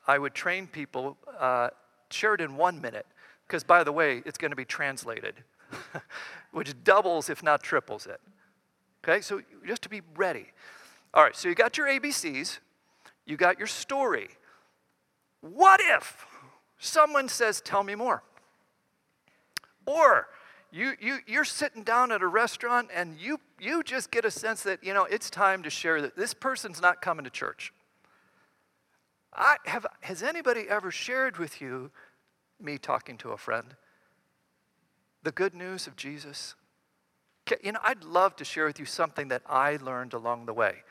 I 0.06 0.20
would 0.20 0.34
train 0.34 0.68
people, 0.68 1.16
uh, 1.40 1.70
share 2.10 2.34
it 2.34 2.42
in 2.42 2.58
one 2.58 2.82
minute, 2.82 3.06
because 3.48 3.64
by 3.64 3.82
the 3.82 3.94
way, 3.94 4.22
it's 4.26 4.38
going 4.38 4.52
to 4.52 4.58
be 4.58 4.66
translated, 4.66 5.36
which 6.52 6.76
doubles, 6.84 7.30
if 7.30 7.42
not 7.42 7.64
triples 7.64 8.08
it. 8.08 8.20
Okay, 9.06 9.22
so 9.22 9.42
just 9.66 9.84
to 9.84 9.90
be 9.90 10.02
ready. 10.18 10.48
All 11.14 11.24
right, 11.24 11.36
so 11.36 11.48
you 11.48 11.56
got 11.56 11.78
your 11.78 11.88
ABCs, 11.88 12.60
you 13.26 13.38
got 13.38 13.58
your 13.58 13.68
story. 13.68 14.28
What 15.40 15.80
if 15.80 16.26
someone 16.82 17.30
says, 17.30 17.62
Tell 17.62 17.84
me 17.84 17.96
more? 17.96 18.24
Or 19.86 20.28
you, 20.72 20.94
you, 21.00 21.20
you're 21.28 21.46
sitting 21.46 21.84
down 21.84 22.12
at 22.12 22.22
a 22.22 22.28
restaurant 22.28 22.90
and 22.94 23.18
you, 23.20 23.40
you 23.60 23.84
just 23.84 24.12
get 24.12 24.26
a 24.26 24.32
sense 24.32 24.64
that, 24.64 24.84
you 24.84 24.94
know, 24.94 25.06
it's 25.06 25.30
time 25.30 25.64
to 25.64 25.70
share 25.70 26.02
that 26.02 26.16
this 26.16 26.34
person's 26.34 26.82
not 26.82 27.02
coming 27.02 27.26
to 27.26 27.30
church. 27.30 27.74
I 29.34 29.58
have, 29.66 29.86
has 30.02 30.24
anybody 30.24 30.66
ever 30.70 30.92
shared 30.92 31.38
with 31.38 31.62
you, 31.62 31.92
me 32.60 32.78
talking 32.78 33.18
to 33.20 33.32
a 33.32 33.38
friend, 33.38 33.76
the 35.24 35.32
good 35.32 35.54
news 35.54 35.88
of 35.88 35.96
Jesus? 35.96 36.56
You 37.64 37.74
know, 37.74 37.80
I'd 37.84 38.04
love 38.04 38.36
to 38.38 38.46
share 38.46 38.66
with 38.66 38.80
you 38.80 38.86
something 38.86 39.28
that 39.30 39.42
I 39.48 39.78
learned 39.78 40.14
along 40.14 40.46
the 40.46 40.54
way. 40.54 40.84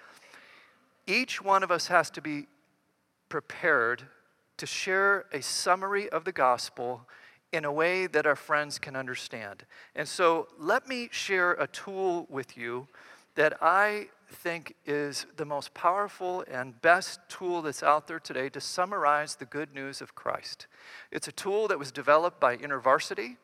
Each 1.07 1.43
one 1.43 1.63
of 1.63 1.71
us 1.71 1.87
has 1.87 2.11
to 2.11 2.23
be 2.23 2.47
prepared 3.29 4.05
to 4.61 4.67
share 4.67 5.25
a 5.33 5.41
summary 5.41 6.09
of 6.11 6.25
the 6.25 6.33
gospel 6.33 7.09
in 7.51 7.65
a 7.65 7.73
way 7.73 8.07
that 8.07 8.27
our 8.27 8.37
friends 8.37 8.79
can 8.79 8.95
understand. 8.95 9.65
And 9.97 10.07
so 10.07 10.49
let 10.59 10.87
me 10.87 11.09
share 11.11 11.53
a 11.53 11.67
tool 11.67 12.27
with 12.29 12.59
you 12.59 12.87
that 13.37 13.57
I 13.63 14.09
think 14.29 14.75
is 14.85 15.25
the 15.39 15.47
most 15.47 15.73
powerful 15.73 16.45
and 16.51 16.81
best 16.83 17.21
tool 17.31 17.63
that's 17.63 17.83
out 17.83 18.07
there 18.07 18.21
today 18.21 18.51
to 18.51 18.61
summarize 18.61 19.35
the 19.35 19.47
good 19.47 19.75
news 19.75 20.03
of 20.03 20.15
Christ. 20.15 20.67
It's 21.11 21.27
a 21.27 21.33
tool 21.33 21.67
that 21.69 21.79
was 21.79 21.91
developed 21.91 22.39
by 22.39 22.59
InterVarsity 22.59 23.37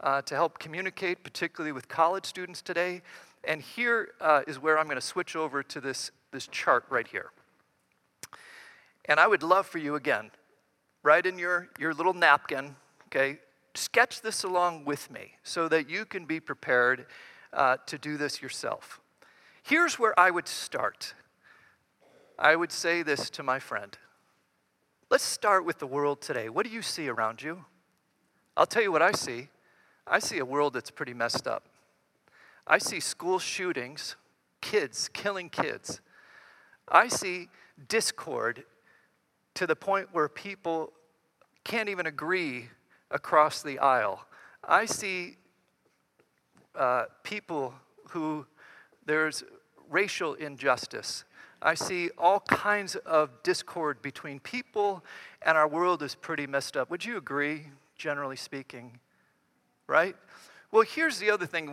uh, 0.00 0.20
to 0.22 0.34
help 0.34 0.58
communicate, 0.58 1.24
particularly 1.24 1.72
with 1.72 1.88
college 1.88 2.26
students 2.26 2.60
today. 2.60 3.00
And 3.44 3.62
here 3.62 4.10
uh, 4.20 4.42
is 4.46 4.58
where 4.58 4.78
I'm 4.78 4.84
going 4.84 5.00
to 5.00 5.00
switch 5.00 5.34
over 5.34 5.62
to 5.62 5.80
this, 5.80 6.10
this 6.32 6.46
chart 6.48 6.84
right 6.90 7.08
here. 7.08 7.30
And 9.06 9.18
I 9.18 9.26
would 9.26 9.42
love 9.42 9.66
for 9.66 9.78
you, 9.78 9.94
again, 9.94 10.30
write 11.02 11.26
in 11.26 11.38
your, 11.38 11.68
your 11.78 11.94
little 11.94 12.14
napkin, 12.14 12.76
okay, 13.06 13.38
sketch 13.74 14.20
this 14.20 14.44
along 14.44 14.84
with 14.84 15.10
me 15.10 15.32
so 15.42 15.68
that 15.68 15.88
you 15.88 16.04
can 16.04 16.24
be 16.24 16.40
prepared 16.40 17.06
uh, 17.52 17.76
to 17.86 17.98
do 17.98 18.16
this 18.16 18.42
yourself. 18.42 19.00
Here's 19.62 19.98
where 19.98 20.18
I 20.18 20.30
would 20.30 20.48
start. 20.48 21.14
I 22.38 22.56
would 22.56 22.72
say 22.72 23.02
this 23.02 23.30
to 23.30 23.42
my 23.42 23.58
friend. 23.58 23.96
Let's 25.10 25.24
start 25.24 25.64
with 25.64 25.78
the 25.78 25.86
world 25.86 26.20
today. 26.20 26.48
What 26.48 26.66
do 26.66 26.72
you 26.72 26.82
see 26.82 27.08
around 27.08 27.42
you? 27.42 27.64
I'll 28.56 28.66
tell 28.66 28.82
you 28.82 28.92
what 28.92 29.02
I 29.02 29.12
see. 29.12 29.48
I 30.06 30.18
see 30.18 30.38
a 30.38 30.44
world 30.44 30.72
that's 30.72 30.90
pretty 30.90 31.14
messed 31.14 31.46
up. 31.46 31.64
I 32.66 32.78
see 32.78 33.00
school 33.00 33.38
shootings, 33.38 34.16
kids 34.60 35.08
killing 35.12 35.48
kids. 35.48 36.00
I 36.88 37.08
see 37.08 37.48
discord 37.88 38.64
to 39.54 39.66
the 39.66 39.76
point 39.76 40.08
where 40.12 40.28
people 40.28 40.92
can't 41.64 41.88
even 41.88 42.06
agree 42.06 42.68
across 43.10 43.62
the 43.62 43.78
aisle. 43.78 44.24
I 44.64 44.86
see 44.86 45.36
uh, 46.74 47.04
people 47.22 47.74
who 48.10 48.46
there's 49.06 49.44
racial 49.88 50.34
injustice. 50.34 51.24
I 51.62 51.74
see 51.74 52.10
all 52.16 52.40
kinds 52.40 52.96
of 52.96 53.42
discord 53.42 54.00
between 54.00 54.40
people, 54.40 55.04
and 55.42 55.58
our 55.58 55.68
world 55.68 56.02
is 56.02 56.14
pretty 56.14 56.46
messed 56.46 56.76
up. 56.76 56.90
Would 56.90 57.04
you 57.04 57.18
agree, 57.18 57.66
generally 57.96 58.36
speaking? 58.36 58.98
Right? 59.86 60.16
Well, 60.72 60.82
here's 60.82 61.18
the 61.18 61.30
other 61.30 61.46
thing 61.46 61.70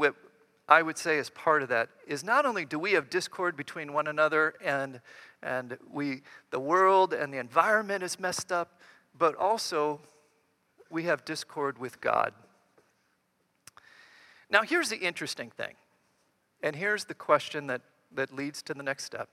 I 0.69 0.81
would 0.81 0.97
say 0.97 1.17
as 1.17 1.29
part 1.29 1.63
of 1.63 1.69
that 1.69 1.89
is 2.05 2.23
not 2.23 2.45
only 2.45 2.65
do 2.65 2.77
we 2.77 2.91
have 2.93 3.09
discord 3.09 3.55
between 3.55 3.93
one 3.93 4.07
another 4.07 4.55
and, 4.63 4.99
and 5.41 5.77
we, 5.89 6.23
the 6.51 6.59
world 6.59 7.13
and 7.13 7.33
the 7.33 7.37
environment 7.37 8.03
is 8.03 8.19
messed 8.19 8.51
up, 8.51 8.81
but 9.17 9.35
also 9.35 10.01
we 10.89 11.03
have 11.03 11.23
discord 11.23 11.77
with 11.77 12.01
God. 12.01 12.33
Now, 14.49 14.61
here's 14.61 14.89
the 14.89 14.97
interesting 14.97 15.51
thing, 15.51 15.73
and 16.63 16.75
here's 16.75 17.05
the 17.05 17.13
question 17.13 17.67
that, 17.67 17.81
that 18.13 18.33
leads 18.33 18.61
to 18.63 18.73
the 18.73 18.83
next 18.83 19.03
step. 19.03 19.29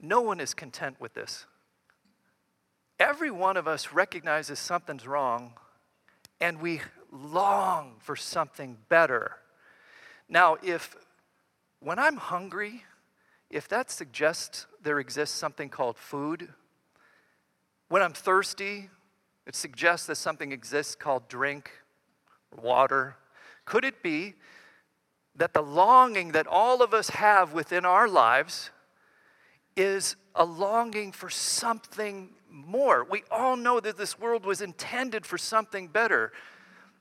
No 0.00 0.20
one 0.20 0.38
is 0.38 0.54
content 0.54 1.00
with 1.00 1.14
this. 1.14 1.46
Every 3.00 3.30
one 3.30 3.56
of 3.56 3.66
us 3.66 3.92
recognizes 3.92 4.58
something's 4.58 5.06
wrong, 5.06 5.54
and 6.40 6.60
we 6.60 6.82
long 7.10 7.94
for 7.98 8.14
something 8.14 8.76
better. 8.88 9.36
Now, 10.28 10.56
if 10.62 10.96
when 11.80 11.98
I'm 11.98 12.16
hungry, 12.16 12.84
if 13.50 13.68
that 13.68 13.90
suggests 13.90 14.66
there 14.82 14.98
exists 14.98 15.36
something 15.36 15.68
called 15.68 15.96
food, 15.96 16.48
when 17.88 18.02
I'm 18.02 18.14
thirsty, 18.14 18.88
it 19.46 19.54
suggests 19.54 20.06
that 20.06 20.16
something 20.16 20.52
exists 20.52 20.94
called 20.94 21.28
drink, 21.28 21.70
water. 22.62 23.16
Could 23.64 23.84
it 23.84 24.02
be 24.02 24.34
that 25.36 25.52
the 25.52 25.62
longing 25.62 26.32
that 26.32 26.46
all 26.46 26.82
of 26.82 26.94
us 26.94 27.10
have 27.10 27.52
within 27.52 27.84
our 27.84 28.08
lives 28.08 28.70
is 29.76 30.16
a 30.34 30.44
longing 30.44 31.12
for 31.12 31.28
something 31.28 32.30
more? 32.48 33.04
We 33.04 33.24
all 33.30 33.56
know 33.56 33.80
that 33.80 33.98
this 33.98 34.18
world 34.18 34.46
was 34.46 34.62
intended 34.62 35.26
for 35.26 35.36
something 35.36 35.88
better. 35.88 36.32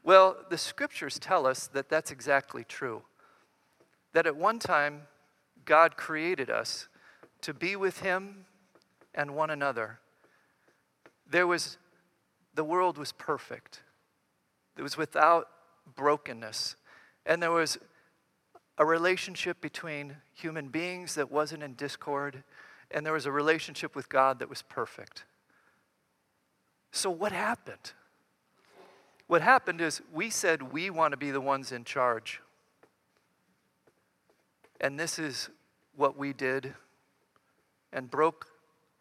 Well, 0.03 0.35
the 0.49 0.57
scriptures 0.57 1.17
tell 1.17 1.47
us 1.47 1.67
that 1.67 1.89
that's 1.89 2.11
exactly 2.11 2.65
true. 2.65 3.03
That 4.13 4.25
at 4.25 4.35
one 4.35 4.59
time, 4.59 5.03
God 5.65 5.97
created 5.97 6.49
us 6.49 6.87
to 7.41 7.53
be 7.53 7.75
with 7.75 7.99
Him 7.99 8.45
and 9.13 9.35
one 9.35 9.49
another. 9.49 9.99
There 11.29 11.47
was 11.47 11.77
the 12.55 12.63
world 12.63 12.97
was 12.97 13.11
perfect, 13.11 13.81
it 14.77 14.81
was 14.81 14.97
without 14.97 15.47
brokenness. 15.95 16.75
And 17.25 17.41
there 17.41 17.51
was 17.51 17.77
a 18.77 18.85
relationship 18.85 19.61
between 19.61 20.17
human 20.33 20.69
beings 20.69 21.15
that 21.15 21.31
wasn't 21.31 21.63
in 21.63 21.73
discord, 21.75 22.43
and 22.91 23.05
there 23.05 23.13
was 23.13 23.25
a 23.25 23.31
relationship 23.31 23.95
with 23.95 24.09
God 24.09 24.39
that 24.39 24.49
was 24.49 24.61
perfect. 24.61 25.23
So, 26.91 27.09
what 27.09 27.31
happened? 27.31 27.93
What 29.27 29.41
happened 29.41 29.81
is 29.81 30.01
we 30.11 30.29
said 30.29 30.73
we 30.73 30.89
want 30.89 31.11
to 31.11 31.17
be 31.17 31.31
the 31.31 31.41
ones 31.41 31.71
in 31.71 31.85
charge. 31.85 32.41
And 34.83 34.99
this 34.99 35.17
is 35.17 35.49
what 35.95 36.17
we 36.17 36.33
did 36.33 36.73
and 37.93 38.11
broke 38.11 38.47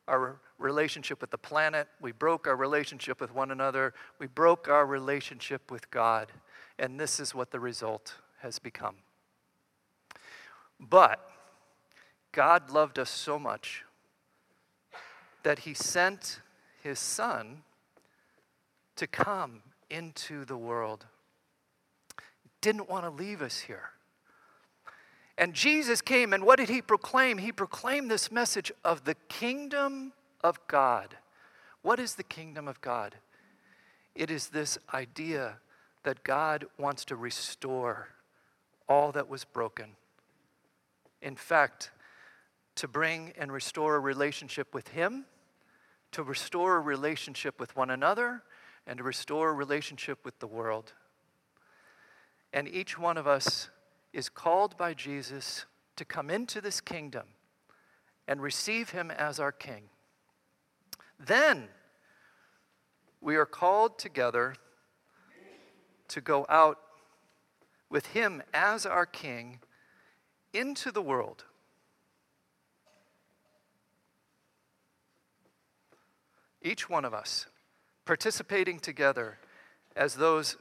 our 0.06 0.40
relationship 0.56 1.20
with 1.20 1.32
the 1.32 1.38
planet. 1.38 1.88
We 2.00 2.12
broke 2.12 2.46
our 2.46 2.54
relationship 2.54 3.20
with 3.20 3.34
one 3.34 3.50
another. 3.50 3.92
We 4.20 4.28
broke 4.28 4.68
our 4.68 4.86
relationship 4.86 5.72
with 5.72 5.90
God. 5.90 6.30
And 6.78 7.00
this 7.00 7.18
is 7.18 7.34
what 7.34 7.50
the 7.50 7.58
result 7.58 8.14
has 8.42 8.60
become. 8.60 8.94
But 10.78 11.28
God 12.30 12.70
loved 12.70 13.00
us 13.00 13.10
so 13.10 13.36
much 13.36 13.84
that 15.42 15.60
He 15.60 15.74
sent 15.74 16.38
His 16.84 17.00
Son 17.00 17.64
to 18.94 19.08
come 19.08 19.62
into 19.90 20.44
the 20.44 20.56
world. 20.56 21.06
Didn't 22.60 22.88
want 22.88 23.04
to 23.04 23.10
leave 23.10 23.42
us 23.42 23.58
here. 23.58 23.90
And 25.38 25.54
Jesus 25.54 26.02
came, 26.02 26.32
and 26.32 26.44
what 26.44 26.58
did 26.58 26.68
he 26.68 26.82
proclaim? 26.82 27.38
He 27.38 27.52
proclaimed 27.52 28.10
this 28.10 28.30
message 28.30 28.70
of 28.84 29.04
the 29.04 29.14
kingdom 29.28 30.12
of 30.44 30.58
God. 30.66 31.16
What 31.80 31.98
is 31.98 32.14
the 32.14 32.22
kingdom 32.22 32.68
of 32.68 32.80
God? 32.80 33.16
It 34.14 34.30
is 34.30 34.48
this 34.48 34.78
idea 34.92 35.56
that 36.04 36.22
God 36.22 36.66
wants 36.78 37.04
to 37.06 37.16
restore 37.16 38.08
all 38.88 39.12
that 39.12 39.28
was 39.28 39.44
broken. 39.44 39.96
In 41.22 41.36
fact, 41.36 41.90
to 42.76 42.88
bring 42.88 43.32
and 43.38 43.52
restore 43.52 43.96
a 43.96 44.00
relationship 44.00 44.74
with 44.74 44.88
Him, 44.88 45.24
to 46.12 46.22
restore 46.22 46.76
a 46.76 46.80
relationship 46.80 47.58
with 47.58 47.74
one 47.74 47.90
another, 47.90 48.42
and 48.86 48.98
to 48.98 49.04
restore 49.04 49.50
a 49.50 49.54
relationship 49.54 50.24
with 50.24 50.38
the 50.40 50.46
world. 50.46 50.92
And 52.52 52.68
each 52.68 52.98
one 52.98 53.16
of 53.16 53.26
us 53.26 53.70
is 54.12 54.28
called 54.28 54.76
by 54.76 54.94
Jesus 54.94 55.66
to 55.96 56.04
come 56.04 56.30
into 56.30 56.60
this 56.60 56.80
kingdom 56.80 57.26
and 58.28 58.40
receive 58.40 58.90
Him 58.90 59.10
as 59.10 59.40
our 59.40 59.52
King. 59.52 59.84
Then 61.18 61.68
we 63.20 63.36
are 63.36 63.46
called 63.46 63.98
together 63.98 64.54
to 66.08 66.20
go 66.20 66.44
out 66.48 66.78
with 67.88 68.06
Him 68.06 68.42
as 68.52 68.84
our 68.84 69.06
King 69.06 69.60
into 70.52 70.90
the 70.90 71.02
world. 71.02 71.44
Each 76.60 76.88
one 76.88 77.04
of 77.04 77.14
us 77.14 77.46
participating 78.04 78.78
together 78.78 79.38
as 79.96 80.14
those 80.14 80.56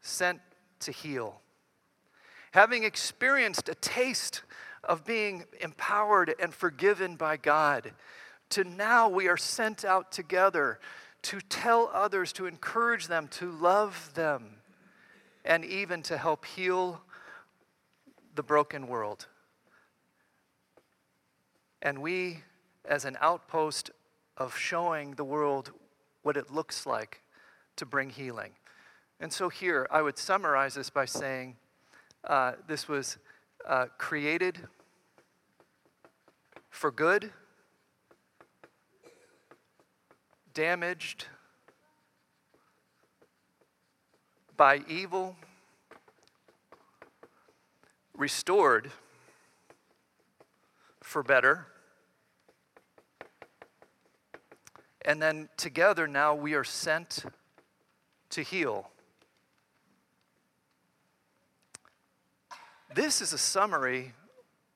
sent 0.00 0.40
to 0.80 0.92
heal. 0.92 1.40
Having 2.56 2.84
experienced 2.84 3.68
a 3.68 3.74
taste 3.74 4.40
of 4.82 5.04
being 5.04 5.44
empowered 5.60 6.34
and 6.40 6.54
forgiven 6.54 7.16
by 7.16 7.36
God, 7.36 7.92
to 8.48 8.64
now 8.64 9.10
we 9.10 9.28
are 9.28 9.36
sent 9.36 9.84
out 9.84 10.10
together 10.10 10.80
to 11.20 11.42
tell 11.50 11.90
others, 11.92 12.32
to 12.32 12.46
encourage 12.46 13.08
them, 13.08 13.28
to 13.28 13.50
love 13.50 14.10
them, 14.14 14.56
and 15.44 15.66
even 15.66 16.00
to 16.04 16.16
help 16.16 16.46
heal 16.46 17.02
the 18.34 18.42
broken 18.42 18.86
world. 18.88 19.26
And 21.82 22.00
we, 22.00 22.38
as 22.86 23.04
an 23.04 23.18
outpost 23.20 23.90
of 24.38 24.56
showing 24.56 25.10
the 25.16 25.24
world 25.24 25.72
what 26.22 26.38
it 26.38 26.50
looks 26.50 26.86
like 26.86 27.20
to 27.76 27.84
bring 27.84 28.08
healing. 28.08 28.52
And 29.20 29.30
so, 29.30 29.50
here, 29.50 29.86
I 29.90 30.00
would 30.00 30.16
summarize 30.16 30.72
this 30.72 30.88
by 30.88 31.04
saying 31.04 31.56
uh, 32.26 32.52
this 32.66 32.88
was 32.88 33.18
uh, 33.66 33.86
created 33.98 34.58
for 36.70 36.90
good, 36.90 37.30
damaged 40.52 41.26
by 44.56 44.80
evil, 44.88 45.36
restored 48.16 48.90
for 51.02 51.22
better. 51.22 51.66
And 55.02 55.22
then 55.22 55.48
together 55.56 56.08
now 56.08 56.34
we 56.34 56.54
are 56.54 56.64
sent 56.64 57.24
to 58.30 58.42
heal. 58.42 58.90
This 62.96 63.20
is 63.20 63.34
a 63.34 63.38
summary 63.38 64.14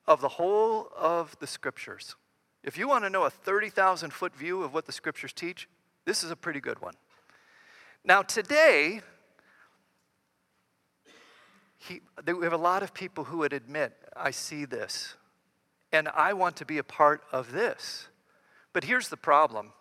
of 0.06 0.20
the 0.20 0.28
whole 0.28 0.90
of 0.94 1.35
the 1.38 1.46
scriptures. 1.46 2.16
If 2.62 2.76
you 2.76 2.87
want 2.87 3.04
to 3.04 3.11
know 3.11 3.24
a 3.24 3.30
30,000 3.30 4.12
foot 4.12 4.37
view 4.37 4.62
of 4.62 4.74
what 4.74 4.85
the 4.85 4.92
scriptures 4.92 5.33
teach, 5.33 5.66
this 6.04 6.22
is 6.22 6.30
a 6.30 6.37
pretty 6.37 6.61
good 6.61 6.83
one. 6.83 6.92
Now, 8.04 8.20
today, 8.20 9.00
he, 11.78 12.02
we 12.26 12.44
have 12.44 12.52
a 12.52 12.59
lot 12.59 12.83
of 12.83 12.92
people 12.92 13.24
who 13.24 13.38
would 13.38 13.54
admit, 13.54 13.96
I 14.14 14.33
see 14.33 14.66
this, 14.66 15.14
and 15.90 16.06
I 16.09 16.35
want 16.35 16.56
to 16.56 16.66
be 16.66 16.76
a 16.76 16.85
part 16.85 17.22
of 17.33 17.52
this. 17.52 18.09
But 18.74 18.85
here's 18.85 19.09
the 19.09 19.16
problem 19.16 19.72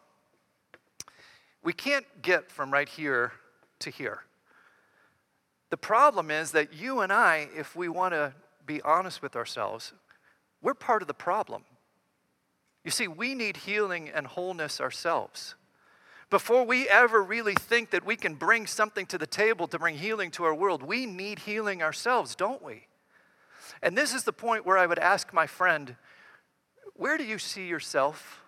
we 1.62 1.74
can't 1.74 2.06
get 2.22 2.50
from 2.50 2.72
right 2.72 2.88
here 2.88 3.34
to 3.80 3.90
here. 3.90 4.22
The 5.70 5.78
problem 5.78 6.32
is 6.32 6.52
that 6.52 6.74
you 6.74 7.02
and 7.02 7.12
I, 7.12 7.48
if 7.56 7.76
we 7.76 7.90
want 7.90 8.14
to 8.14 8.34
be 8.66 8.82
honest 8.82 9.22
with 9.22 9.36
ourselves, 9.36 9.94
we're 10.62 10.74
part 10.74 11.02
of 11.02 11.08
the 11.08 11.14
problem. 11.14 11.64
You 12.84 12.92
see, 12.92 13.08
we 13.08 13.36
need 13.36 13.58
healing 13.58 14.10
and 14.10 14.26
wholeness 14.26 14.82
ourselves. 14.82 15.56
Before 16.30 16.64
we 16.64 16.88
ever 16.88 17.24
really 17.24 17.56
think 17.56 17.90
that 17.90 18.06
we 18.06 18.16
can 18.16 18.36
bring 18.36 18.68
something 18.68 19.06
to 19.08 19.18
the 19.18 19.28
table 19.28 19.68
to 19.68 19.80
bring 19.80 19.98
healing 19.98 20.32
to 20.32 20.44
our 20.44 20.54
world, 20.54 20.84
we 20.84 21.06
need 21.06 21.40
healing 21.40 21.82
ourselves, 21.82 22.36
don't 22.36 22.64
we? 22.64 22.88
And 23.82 23.98
this 23.98 24.14
is 24.14 24.24
the 24.24 24.34
point 24.34 24.66
where 24.66 24.78
I 24.78 24.86
would 24.86 25.00
ask 25.00 25.34
my 25.34 25.48
friend, 25.48 25.96
where 26.96 27.18
do 27.18 27.24
you 27.24 27.40
see 27.40 27.68
yourself 27.68 28.44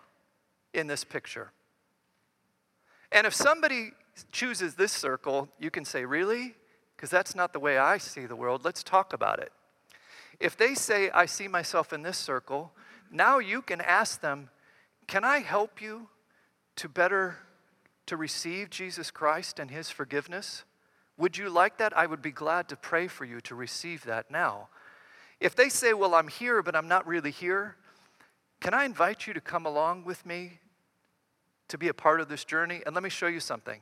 in 0.72 0.86
this 0.86 1.04
picture? 1.04 1.50
And 3.10 3.26
if 3.26 3.34
somebody 3.34 3.92
chooses 4.30 4.74
this 4.74 4.92
circle, 4.92 5.48
you 5.58 5.70
can 5.70 5.84
say, 5.84 6.04
Really? 6.04 6.54
Because 7.02 7.10
that's 7.10 7.34
not 7.34 7.52
the 7.52 7.58
way 7.58 7.78
I 7.78 7.98
see 7.98 8.26
the 8.26 8.36
world. 8.36 8.64
Let's 8.64 8.84
talk 8.84 9.12
about 9.12 9.40
it. 9.40 9.50
If 10.38 10.56
they 10.56 10.76
say, 10.76 11.10
I 11.10 11.26
see 11.26 11.48
myself 11.48 11.92
in 11.92 12.02
this 12.02 12.16
circle, 12.16 12.70
now 13.10 13.40
you 13.40 13.60
can 13.60 13.80
ask 13.80 14.20
them, 14.20 14.50
Can 15.08 15.24
I 15.24 15.40
help 15.40 15.82
you 15.82 16.06
to 16.76 16.88
better 16.88 17.38
to 18.06 18.16
receive 18.16 18.70
Jesus 18.70 19.10
Christ 19.10 19.58
and 19.58 19.68
his 19.68 19.90
forgiveness? 19.90 20.62
Would 21.18 21.36
you 21.36 21.50
like 21.50 21.76
that? 21.78 21.92
I 21.98 22.06
would 22.06 22.22
be 22.22 22.30
glad 22.30 22.68
to 22.68 22.76
pray 22.76 23.08
for 23.08 23.24
you 23.24 23.40
to 23.40 23.56
receive 23.56 24.04
that 24.04 24.30
now. 24.30 24.68
If 25.40 25.56
they 25.56 25.70
say, 25.70 25.94
Well, 25.94 26.14
I'm 26.14 26.28
here, 26.28 26.62
but 26.62 26.76
I'm 26.76 26.86
not 26.86 27.04
really 27.04 27.32
here, 27.32 27.74
can 28.60 28.74
I 28.74 28.84
invite 28.84 29.26
you 29.26 29.34
to 29.34 29.40
come 29.40 29.66
along 29.66 30.04
with 30.04 30.24
me 30.24 30.60
to 31.66 31.76
be 31.76 31.88
a 31.88 31.94
part 31.94 32.20
of 32.20 32.28
this 32.28 32.44
journey? 32.44 32.80
And 32.86 32.94
let 32.94 33.02
me 33.02 33.10
show 33.10 33.26
you 33.26 33.40
something. 33.40 33.80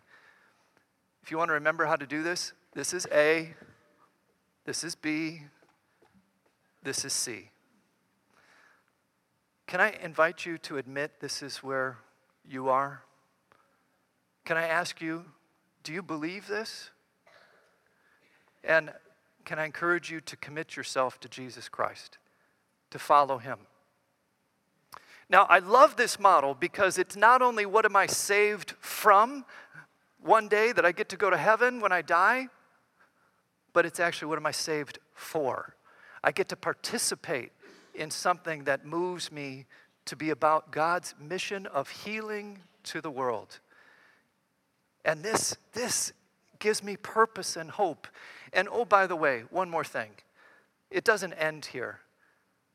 If 1.23 1.31
you 1.31 1.37
want 1.37 1.51
to 1.51 1.55
remember 1.55 1.85
how 1.85 1.97
to 1.97 2.07
do 2.07 2.23
this, 2.23 2.55
this 2.75 2.95
is 2.95 3.07
A, 3.13 3.55
this 4.65 4.85
is 4.85 4.95
B, 4.95 5.43
this 6.83 7.05
is 7.05 7.13
C. 7.13 7.51
Can 9.67 9.81
I 9.81 9.95
invite 10.03 10.47
you 10.47 10.59
to 10.59 10.79
admit 10.79 11.21
this 11.21 11.43
is 11.43 11.59
where 11.59 11.99
you 12.49 12.69
are? 12.69 13.03
Can 14.45 14.57
I 14.57 14.67
ask 14.67 15.01
you, 15.01 15.25
do 15.85 15.93
you 15.93 16.03
believe 16.03 16.49
this? 16.49 16.91
And 18.65 18.93
can 19.45 19.59
I 19.59 19.65
encourage 19.65 20.11
you 20.11 20.21
to 20.23 20.37
commit 20.37 20.77
yourself 20.77 21.19
to 21.21 21.29
Jesus 21.29 21.69
Christ, 21.69 22.19
to 22.91 22.99
follow 22.99 23.39
him? 23.39 23.59
Now, 25.29 25.47
I 25.49 25.61
love 25.61 25.97
this 25.97 26.19
model 26.19 26.55
because 26.55 26.99
it's 26.99 27.17
not 27.17 27.41
only 27.41 27.65
what 27.65 27.85
am 27.85 27.95
I 27.95 28.07
saved 28.07 28.73
from 28.81 29.45
one 30.21 30.49
day 30.49 30.73
that 30.73 30.85
I 30.85 30.93
get 30.93 31.09
to 31.11 31.17
go 31.17 31.31
to 31.31 31.37
heaven 31.37 31.81
when 31.81 31.93
I 31.93 32.03
die, 32.03 32.49
but 33.73 33.87
it's 33.87 34.01
actually 34.01 34.29
what 34.29 34.39
am 34.39 34.47
I 34.47 34.51
saved 34.51 34.99
for? 35.15 35.75
I 36.23 36.33
get 36.33 36.49
to 36.49 36.57
participate 36.57 37.53
in 37.95 38.11
something 38.11 38.65
that 38.65 38.85
moves 38.85 39.33
me 39.33 39.67
to 40.07 40.17
be 40.17 40.31
about 40.31 40.71
God's 40.71 41.15
mission 41.21 41.67
of 41.67 41.89
healing 41.89 42.59
to 42.85 43.01
the 43.01 43.11
world. 43.11 43.61
And 45.05 45.23
this, 45.23 45.57
this 45.73 46.13
gives 46.59 46.83
me 46.83 46.97
purpose 46.97 47.57
and 47.57 47.71
hope. 47.71 48.07
And 48.53 48.69
oh, 48.71 48.85
by 48.85 49.07
the 49.07 49.17
way, 49.17 49.45
one 49.51 49.71
more 49.71 49.85
thing 49.85 50.11
it 50.91 51.05
doesn't 51.05 51.33
end 51.35 51.67
here. 51.67 52.01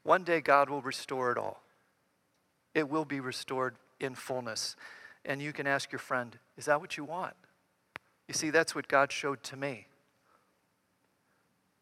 One 0.03 0.23
day 0.23 0.39
God 0.39 0.69
will 0.69 0.81
restore 0.81 1.31
it 1.31 1.37
all, 1.37 1.61
it 2.73 2.89
will 2.89 3.05
be 3.05 3.19
restored 3.19 3.75
in 3.99 4.15
fullness. 4.15 4.75
And 5.27 5.41
you 5.41 5.53
can 5.53 5.65
ask 5.65 5.91
your 5.91 5.99
friend, 5.99 6.37
Is 6.55 6.65
that 6.65 6.79
what 6.79 6.97
you 6.97 7.03
want? 7.03 7.33
You 8.27 8.33
see, 8.33 8.51
that's 8.51 8.75
what 8.75 8.87
God 8.87 9.11
showed 9.11 9.41
to 9.43 9.57
me. 9.57 9.87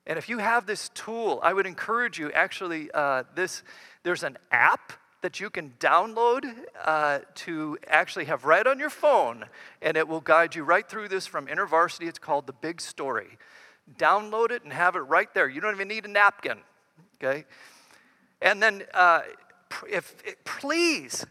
And 0.05 0.17
if 0.17 0.27
you 0.27 0.39
have 0.39 0.65
this 0.65 0.89
tool, 0.89 1.39
I 1.41 1.53
would 1.53 1.65
encourage 1.65 2.19
you 2.19 2.31
actually, 2.31 2.89
uh, 2.93 3.23
this, 3.35 3.63
there's 4.03 4.23
an 4.23 4.37
app 4.51 4.93
that 5.21 5.39
you 5.39 5.49
can 5.49 5.73
download 5.79 6.45
uh, 6.83 7.19
to 7.35 7.77
actually 7.87 8.25
have 8.25 8.43
right 8.43 8.67
on 8.67 8.77
your 8.77 8.89
phone, 8.89 9.45
and 9.81 9.95
it 9.95 10.05
will 10.05 10.19
guide 10.19 10.53
you 10.53 10.63
right 10.63 10.87
through 10.87 11.07
this 11.07 11.25
from 11.25 11.47
InterVarsity. 11.47 12.07
It's 12.07 12.19
called 12.19 12.45
The 12.45 12.53
Big 12.53 12.81
Story. 12.81 13.37
Download 13.97 14.51
it 14.51 14.63
and 14.63 14.73
have 14.73 14.97
it 14.97 14.99
right 14.99 15.33
there. 15.33 15.47
You 15.47 15.61
don't 15.61 15.73
even 15.73 15.87
need 15.87 16.03
a 16.03 16.09
napkin, 16.09 16.59
okay? 17.15 17.45
And 18.41 18.61
then, 18.61 18.83
uh, 18.93 19.21
if, 19.89 20.13
please 20.43 21.25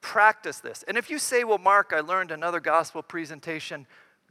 practice 0.00 0.58
this. 0.58 0.84
And 0.88 0.98
if 0.98 1.08
you 1.08 1.18
say, 1.18 1.44
well, 1.44 1.58
Mark, 1.58 1.92
I 1.94 2.00
learned 2.00 2.32
another 2.32 2.58
gospel 2.58 3.02
presentation, 3.02 3.86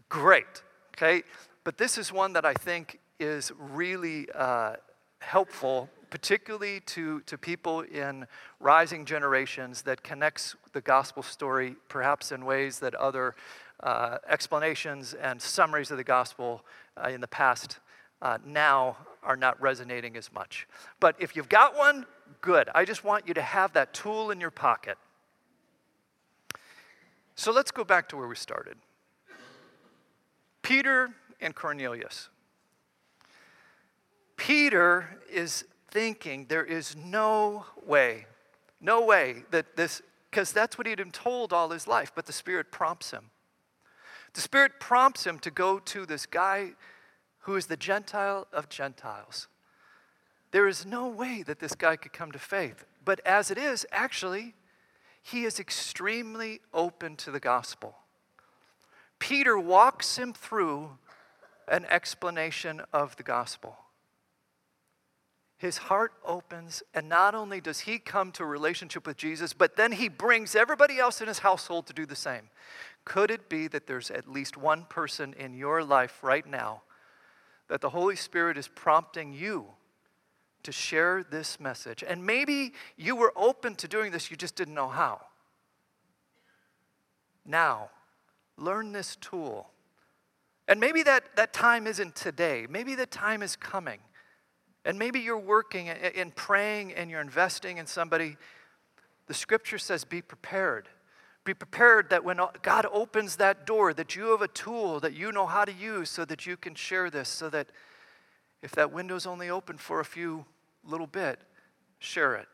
great, 0.09 0.61
okay? 0.97 1.23
But 1.63 1.77
this 1.77 1.97
is 1.97 2.11
one 2.11 2.33
that 2.33 2.45
I 2.45 2.53
think 2.53 2.99
is 3.21 3.51
really 3.57 4.27
uh, 4.35 4.73
helpful 5.19 5.89
particularly 6.09 6.81
to, 6.81 7.21
to 7.21 7.37
people 7.37 7.81
in 7.81 8.27
rising 8.59 9.05
generations 9.05 9.81
that 9.83 10.03
connects 10.03 10.55
the 10.73 10.81
gospel 10.81 11.23
story 11.23 11.75
perhaps 11.87 12.31
in 12.33 12.43
ways 12.45 12.79
that 12.79 12.93
other 12.95 13.33
uh, 13.81 14.17
explanations 14.27 15.13
and 15.13 15.41
summaries 15.41 15.89
of 15.89 15.97
the 15.97 16.03
gospel 16.03 16.65
uh, 16.97 17.07
in 17.09 17.21
the 17.21 17.27
past 17.27 17.79
uh, 18.21 18.37
now 18.45 18.97
are 19.23 19.37
not 19.37 19.59
resonating 19.61 20.17
as 20.17 20.31
much. 20.33 20.67
But 20.99 21.15
if 21.19 21.35
you've 21.35 21.49
got 21.49 21.77
one, 21.77 22.05
good. 22.41 22.69
I 22.75 22.85
just 22.85 23.03
want 23.03 23.27
you 23.27 23.33
to 23.33 23.41
have 23.41 23.73
that 23.73 23.93
tool 23.93 24.31
in 24.31 24.41
your 24.41 24.51
pocket. 24.51 24.97
So 27.35 27.51
let's 27.51 27.71
go 27.71 27.83
back 27.83 28.09
to 28.09 28.17
where 28.17 28.27
we 28.27 28.35
started 28.35 28.75
Peter 30.61 31.09
and 31.39 31.55
Cornelius. 31.55 32.29
Peter 34.41 35.19
is 35.31 35.65
thinking 35.91 36.47
there 36.49 36.65
is 36.65 36.95
no 36.95 37.63
way, 37.85 38.25
no 38.81 39.05
way 39.05 39.43
that 39.51 39.75
this, 39.75 40.01
because 40.31 40.51
that's 40.51 40.79
what 40.79 40.87
he'd 40.87 40.97
been 40.97 41.11
told 41.11 41.53
all 41.53 41.69
his 41.69 41.87
life, 41.87 42.11
but 42.15 42.25
the 42.25 42.33
Spirit 42.33 42.71
prompts 42.71 43.11
him. 43.11 43.29
The 44.33 44.41
Spirit 44.41 44.79
prompts 44.79 45.27
him 45.27 45.37
to 45.37 45.51
go 45.51 45.77
to 45.77 46.07
this 46.07 46.25
guy 46.25 46.71
who 47.41 47.55
is 47.55 47.67
the 47.67 47.77
Gentile 47.77 48.47
of 48.51 48.67
Gentiles. 48.67 49.47
There 50.49 50.67
is 50.67 50.87
no 50.87 51.07
way 51.07 51.43
that 51.43 51.59
this 51.59 51.75
guy 51.75 51.95
could 51.95 52.11
come 52.11 52.31
to 52.31 52.39
faith. 52.39 52.83
But 53.05 53.19
as 53.23 53.51
it 53.51 53.59
is, 53.59 53.85
actually, 53.91 54.55
he 55.21 55.43
is 55.43 55.59
extremely 55.59 56.61
open 56.73 57.15
to 57.17 57.29
the 57.29 57.39
gospel. 57.39 57.93
Peter 59.19 59.59
walks 59.59 60.17
him 60.17 60.33
through 60.33 60.97
an 61.67 61.85
explanation 61.85 62.81
of 62.91 63.15
the 63.17 63.23
gospel 63.23 63.77
his 65.61 65.77
heart 65.77 66.13
opens, 66.25 66.81
and 66.95 67.07
not 67.07 67.35
only 67.35 67.61
does 67.61 67.81
he 67.81 67.99
come 67.99 68.31
to 68.31 68.41
a 68.41 68.47
relationship 68.47 69.05
with 69.05 69.15
Jesus, 69.15 69.53
but 69.53 69.75
then 69.75 69.91
he 69.91 70.09
brings 70.09 70.55
everybody 70.55 70.97
else 70.97 71.21
in 71.21 71.27
his 71.27 71.37
household 71.37 71.85
to 71.85 71.93
do 71.93 72.07
the 72.07 72.15
same. 72.15 72.49
Could 73.05 73.29
it 73.29 73.47
be 73.47 73.67
that 73.67 73.85
there's 73.85 74.09
at 74.09 74.27
least 74.27 74.57
one 74.57 74.85
person 74.89 75.35
in 75.37 75.53
your 75.53 75.83
life 75.83 76.23
right 76.23 76.47
now 76.47 76.81
that 77.67 77.79
the 77.79 77.91
Holy 77.91 78.15
Spirit 78.15 78.57
is 78.57 78.67
prompting 78.67 79.33
you 79.33 79.67
to 80.63 80.71
share 80.71 81.23
this 81.23 81.59
message? 81.59 82.03
And 82.07 82.25
maybe 82.25 82.73
you 82.97 83.15
were 83.15 83.31
open 83.35 83.75
to 83.75 83.87
doing 83.87 84.11
this, 84.11 84.31
you 84.31 84.37
just 84.37 84.55
didn't 84.55 84.73
know 84.73 84.89
how. 84.89 85.21
Now, 87.45 87.91
learn 88.57 88.93
this 88.93 89.15
tool. 89.15 89.69
And 90.67 90.79
maybe 90.79 91.03
that, 91.03 91.35
that 91.35 91.53
time 91.53 91.85
isn't 91.85 92.15
today, 92.15 92.65
maybe 92.67 92.95
the 92.95 93.05
time 93.05 93.43
is 93.43 93.55
coming 93.55 93.99
And 94.83 94.97
maybe 94.97 95.19
you're 95.19 95.37
working 95.37 95.89
and 95.89 96.35
praying 96.35 96.93
and 96.93 97.11
you're 97.11 97.21
investing 97.21 97.77
in 97.77 97.85
somebody. 97.85 98.37
The 99.27 99.33
scripture 99.33 99.77
says, 99.77 100.03
be 100.03 100.21
prepared. 100.21 100.89
Be 101.43 101.53
prepared 101.53 102.09
that 102.09 102.23
when 102.23 102.39
God 102.61 102.85
opens 102.91 103.37
that 103.37 103.65
door, 103.65 103.93
that 103.93 104.15
you 104.15 104.31
have 104.31 104.41
a 104.41 104.47
tool 104.47 104.99
that 104.99 105.13
you 105.13 105.31
know 105.31 105.45
how 105.45 105.65
to 105.65 105.73
use 105.73 106.09
so 106.09 106.25
that 106.25 106.45
you 106.45 106.57
can 106.57 106.75
share 106.75 107.09
this, 107.09 107.29
so 107.29 107.49
that 107.49 107.67
if 108.61 108.71
that 108.71 108.91
window's 108.91 109.25
only 109.25 109.49
open 109.49 109.77
for 109.77 109.99
a 109.99 110.05
few 110.05 110.45
little 110.83 111.07
bit, 111.07 111.39
share 111.99 112.35
it. 112.35 112.47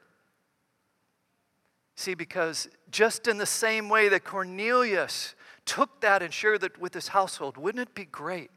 See, 1.95 2.13
because 2.13 2.69
just 2.91 3.27
in 3.27 3.37
the 3.37 3.45
same 3.45 3.89
way 3.89 4.07
that 4.09 4.23
Cornelius 4.23 5.35
took 5.65 5.99
that 6.01 6.21
and 6.21 6.33
shared 6.33 6.63
it 6.63 6.79
with 6.79 6.93
his 6.93 7.09
household, 7.09 7.57
wouldn't 7.57 7.89
it 7.89 7.95
be 7.95 8.05
great 8.05 8.51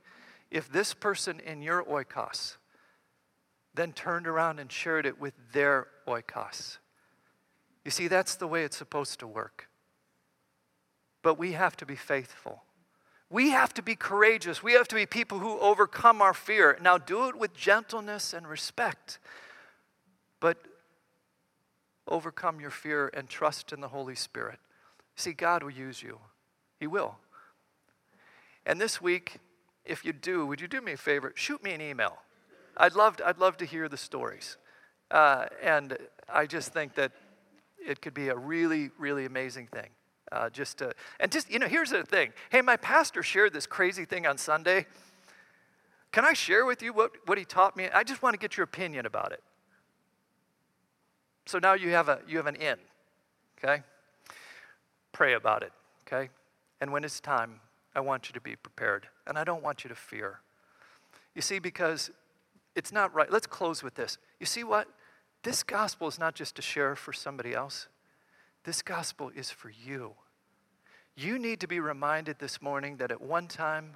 if 0.51 0.71
this 0.71 0.95
person 0.95 1.41
in 1.41 1.63
your 1.63 1.83
oikos 1.85 2.57
then 3.75 3.93
turned 3.93 4.27
around 4.27 4.59
and 4.59 4.71
shared 4.71 5.07
it 5.07 5.21
with 5.21 5.35
their 5.53 5.87
oikos? 6.07 6.79
You 7.85 7.91
see, 7.91 8.09
that's 8.09 8.37
the 8.37 8.47
way 8.47 8.65
it's 8.65 8.77
supposed 8.77 9.21
to 9.21 9.27
work. 9.27 9.69
But 11.23 11.39
we 11.39 11.53
have 11.53 11.77
to 11.79 11.87
be 11.87 11.97
faithful. 11.97 12.63
We 13.31 13.51
have 13.51 13.73
to 13.75 13.83
be 13.83 13.95
courageous. 13.95 14.63
We 14.63 14.73
have 14.73 14.89
to 14.89 14.97
be 14.97 15.07
people 15.07 15.39
who 15.39 15.59
overcome 15.61 16.21
our 16.21 16.35
fear. 16.35 16.77
Now, 16.83 16.99
do 16.99 17.29
it 17.29 17.37
with 17.37 17.55
gentleness 17.55 18.33
and 18.33 18.47
respect, 18.47 19.19
but 20.41 20.59
overcome 22.09 22.61
your 22.61 22.71
fear 22.71 23.11
and 23.15 23.29
trust 23.29 23.73
in 23.73 23.81
the 23.81 23.89
Holy 23.89 24.17
Spirit. 24.17 24.59
See, 25.15 25.33
God 25.33 25.63
will 25.63 25.71
use 25.71 26.03
you, 26.03 26.19
He 26.79 26.87
will. 26.87 27.19
And 28.67 28.81
this 28.81 29.01
week, 29.01 29.37
if 29.85 30.05
you 30.05 30.13
do, 30.13 30.45
would 30.47 30.61
you 30.61 30.69
do 30.69 30.81
me 30.81 30.93
a 30.93 30.97
favor? 30.97 31.33
Shoot 31.37 31.63
me 31.63 31.73
an 31.73 31.81
email. 31.81 32.19
I'd 32.81 32.95
love 32.95 33.19
to, 33.19 33.29
I'd 33.29 33.39
love 33.39 33.59
to 33.59 33.67
hear 33.67 33.89
the 33.91 33.99
stories. 33.99 34.57
Uh, 35.11 35.47
and 35.63 35.99
I 36.33 36.47
just 36.47 36.73
think 36.73 36.95
that 36.95 37.13
it 37.79 38.01
could 38.01 38.15
be 38.15 38.29
a 38.29 38.37
really, 38.37 38.91
really 38.99 39.27
amazing 39.27 39.67
thing. 39.67 39.89
Uh, 40.33 40.49
just 40.49 40.79
to, 40.79 40.93
and 41.19 41.31
just, 41.31 41.51
you 41.51 41.59
know, 41.59 41.67
here's 41.67 41.91
the 41.91 42.05
thing. 42.05 42.33
Hey, 42.51 42.63
my 42.63 42.77
pastor 42.77 43.23
shared 43.23 43.53
this 43.53 43.67
crazy 43.67 44.05
thing 44.07 44.27
on 44.27 44.39
Sunday. 44.39 44.87
Can 46.11 46.25
I 46.25 46.33
share 46.33 46.65
with 46.65 46.83
you 46.83 46.93
what, 46.93 47.13
what 47.27 47.37
he 47.37 47.45
taught 47.45 47.77
me? 47.77 47.89
I 47.93 48.03
just 48.03 48.23
want 48.23 48.35
to 48.35 48.39
get 48.39 48.57
your 48.57 48.65
opinion 48.65 49.05
about 49.05 49.33
it. 49.33 49.43
So 51.47 51.59
now 51.59 51.75
you 51.75 51.91
have, 51.91 52.09
a, 52.09 52.21
you 52.27 52.39
have 52.39 52.47
an 52.47 52.57
in, 52.57 52.77
okay? 53.59 53.83
Pray 55.13 55.35
about 55.35 55.63
it, 55.63 55.73
okay? 56.07 56.31
And 56.81 56.93
when 56.93 57.05
it's 57.05 57.21
time, 57.21 57.61
I 57.95 58.01
want 58.01 58.29
you 58.29 58.33
to 58.35 58.41
be 58.41 58.57
prepared. 58.57 59.09
And 59.27 59.37
I 59.37 59.45
don't 59.45 59.63
want 59.63 59.85
you 59.85 59.89
to 59.89 59.97
fear. 59.97 60.41
You 61.35 61.43
see, 61.43 61.59
because 61.59 62.11
it's 62.75 62.93
not 62.93 63.15
right. 63.15 63.31
Let's 63.31 63.47
close 63.47 63.83
with 63.83 63.95
this. 63.95 64.19
You 64.39 64.47
see 64.47 64.65
what? 64.65 64.89
This 65.43 65.63
gospel 65.63 66.09
is 66.09 66.19
not 66.19 66.35
just 66.35 66.55
to 66.57 66.63
share 66.63 66.95
for 66.95 67.13
somebody 67.13 67.55
else, 67.55 67.89
this 68.65 68.83
gospel 68.83 69.31
is 69.35 69.51
for 69.51 69.71
you. 69.71 70.13
You 71.17 71.39
need 71.39 71.61
to 71.61 71.67
be 71.67 71.81
reminded 71.81 72.39
this 72.39 72.63
morning 72.63 72.97
that 72.99 73.11
at 73.11 73.21
one 73.21 73.47
time 73.47 73.95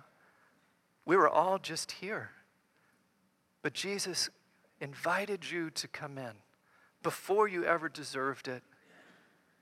we 1.05 1.16
were 1.16 1.29
all 1.29 1.59
just 1.59 1.93
here. 1.93 2.31
But 3.62 3.75
Jesus 3.75 4.31
invited 4.81 5.51
you 5.51 5.70
to 5.70 5.89
come 5.89 6.18
in 6.18 6.33
before 7.03 7.47
you 7.49 7.64
ever 7.64 7.89
deserved 7.89 8.49
it. 8.49 8.62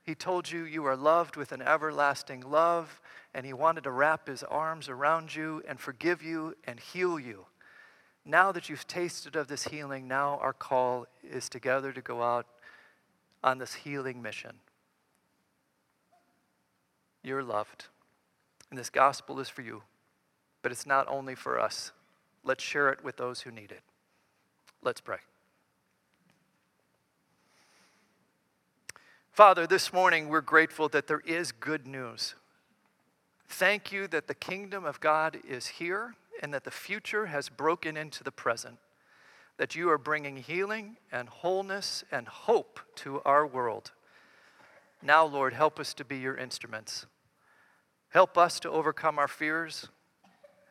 He 0.03 0.15
told 0.15 0.51
you 0.51 0.63
you 0.63 0.85
are 0.85 0.97
loved 0.97 1.37
with 1.37 1.53
an 1.53 1.61
everlasting 1.61 2.41
love, 2.41 2.99
and 3.33 3.45
He 3.45 3.53
wanted 3.53 3.85
to 3.85 3.91
wrap 3.91 4.27
His 4.27 4.43
arms 4.43 4.89
around 4.89 5.33
you 5.33 5.63
and 5.67 5.79
forgive 5.79 6.21
you 6.21 6.55
and 6.65 6.79
heal 6.79 7.19
you. 7.19 7.45
Now 8.25 8.51
that 8.53 8.69
you've 8.69 8.87
tasted 8.87 9.35
of 9.35 9.47
this 9.47 9.65
healing, 9.65 10.07
now 10.07 10.39
our 10.41 10.53
call 10.53 11.07
is 11.23 11.49
together 11.49 11.91
to 11.91 12.01
go 12.01 12.23
out 12.23 12.45
on 13.43 13.57
this 13.57 13.73
healing 13.73 14.21
mission. 14.21 14.53
You're 17.21 17.43
loved, 17.43 17.87
and 18.69 18.79
this 18.79 18.89
gospel 18.89 19.39
is 19.39 19.49
for 19.49 19.61
you, 19.61 19.83
but 20.61 20.71
it's 20.71 20.85
not 20.85 21.07
only 21.09 21.35
for 21.35 21.59
us. 21.59 21.91
Let's 22.43 22.63
share 22.63 22.89
it 22.89 23.03
with 23.03 23.17
those 23.17 23.41
who 23.41 23.51
need 23.51 23.71
it. 23.71 23.81
Let's 24.81 25.01
pray. 25.01 25.17
Father, 29.31 29.65
this 29.65 29.91
morning 29.91 30.29
we're 30.29 30.41
grateful 30.41 30.87
that 30.89 31.07
there 31.07 31.21
is 31.25 31.51
good 31.51 31.87
news. 31.87 32.35
Thank 33.47 33.91
you 33.91 34.07
that 34.07 34.27
the 34.27 34.35
kingdom 34.35 34.85
of 34.85 34.99
God 34.99 35.39
is 35.47 35.67
here 35.67 36.15
and 36.41 36.53
that 36.53 36.63
the 36.63 36.71
future 36.71 37.27
has 37.27 37.49
broken 37.49 37.95
into 37.95 38.23
the 38.23 38.31
present, 38.31 38.77
that 39.57 39.75
you 39.75 39.89
are 39.89 39.97
bringing 39.97 40.37
healing 40.37 40.97
and 41.11 41.29
wholeness 41.29 42.03
and 42.11 42.27
hope 42.27 42.79
to 42.95 43.21
our 43.21 43.45
world. 43.45 43.91
Now, 45.01 45.25
Lord, 45.25 45.53
help 45.53 45.79
us 45.79 45.93
to 45.95 46.05
be 46.05 46.17
your 46.17 46.37
instruments. 46.37 47.05
Help 48.09 48.37
us 48.37 48.59
to 48.61 48.69
overcome 48.69 49.19
our 49.19 49.27
fears. 49.27 49.89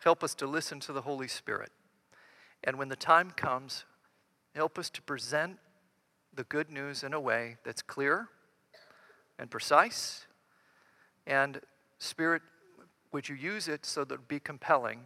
Help 0.02 0.24
us 0.24 0.34
to 0.36 0.46
listen 0.46 0.80
to 0.80 0.92
the 0.92 1.02
Holy 1.02 1.28
Spirit. 1.28 1.70
And 2.64 2.78
when 2.78 2.88
the 2.88 2.96
time 2.96 3.30
comes, 3.30 3.84
help 4.54 4.78
us 4.78 4.90
to 4.90 5.02
present 5.02 5.58
the 6.34 6.44
good 6.44 6.70
news 6.70 7.02
in 7.02 7.12
a 7.12 7.20
way 7.20 7.56
that's 7.64 7.82
clear 7.82 8.28
and 9.38 9.50
precise. 9.50 10.26
And, 11.26 11.60
Spirit, 11.98 12.42
would 13.12 13.28
you 13.28 13.34
use 13.34 13.68
it 13.68 13.84
so 13.84 14.04
that 14.04 14.14
it 14.14 14.18
would 14.20 14.28
be 14.28 14.40
compelling 14.40 15.00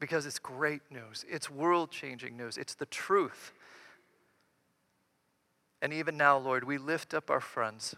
because 0.00 0.24
it's 0.24 0.38
great 0.38 0.80
news. 0.90 1.24
It's 1.30 1.50
world 1.50 1.90
changing 1.90 2.36
news. 2.36 2.56
It's 2.56 2.74
the 2.74 2.86
truth. 2.86 3.52
And 5.82 5.92
even 5.92 6.16
now, 6.16 6.38
Lord, 6.38 6.64
we 6.64 6.78
lift 6.78 7.14
up 7.14 7.30
our 7.30 7.40
friends. 7.40 7.94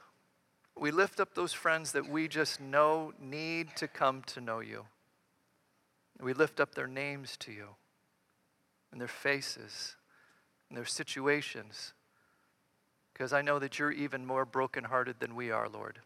We 0.76 0.90
lift 0.90 1.20
up 1.20 1.34
those 1.34 1.52
friends 1.52 1.92
that 1.92 2.08
we 2.08 2.28
just 2.28 2.60
know 2.60 3.12
need 3.20 3.76
to 3.76 3.86
come 3.86 4.22
to 4.26 4.40
know 4.40 4.60
you. 4.60 4.86
We 6.20 6.34
lift 6.34 6.60
up 6.60 6.74
their 6.74 6.86
names 6.86 7.36
to 7.38 7.52
you 7.52 7.68
and 8.90 9.00
their 9.00 9.08
faces 9.08 9.96
and 10.68 10.76
their 10.76 10.84
situations 10.84 11.92
because 13.12 13.32
I 13.32 13.42
know 13.42 13.58
that 13.58 13.78
you're 13.78 13.92
even 13.92 14.26
more 14.26 14.44
brokenhearted 14.44 15.16
than 15.20 15.34
we 15.34 15.50
are, 15.50 15.68
Lord. 15.68 16.00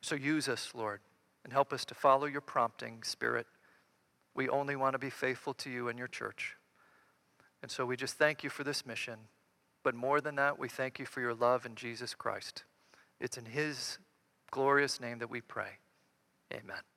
So 0.00 0.14
use 0.14 0.48
us, 0.48 0.72
Lord 0.74 1.00
and 1.44 1.52
help 1.52 1.72
us 1.72 1.84
to 1.84 1.94
follow 1.94 2.26
your 2.26 2.40
prompting, 2.40 3.02
Spirit. 3.02 3.46
We 4.34 4.48
only 4.48 4.74
want 4.74 4.94
to 4.94 4.98
be 4.98 5.10
faithful 5.10 5.54
to 5.54 5.70
you 5.70 5.88
and 5.88 5.98
your 5.98 6.08
church. 6.08 6.56
And 7.62 7.70
so 7.70 7.86
we 7.86 7.96
just 7.96 8.16
thank 8.16 8.42
you 8.42 8.50
for 8.50 8.64
this 8.64 8.84
mission. 8.84 9.18
But 9.82 9.94
more 9.94 10.20
than 10.20 10.34
that, 10.36 10.58
we 10.58 10.68
thank 10.68 10.98
you 10.98 11.06
for 11.06 11.20
your 11.20 11.34
love 11.34 11.66
in 11.66 11.74
Jesus 11.74 12.14
Christ. 12.14 12.64
It's 13.20 13.36
in 13.36 13.44
his 13.44 13.98
glorious 14.50 15.00
name 15.00 15.18
that 15.18 15.30
we 15.30 15.40
pray. 15.40 15.78
Amen. 16.52 16.93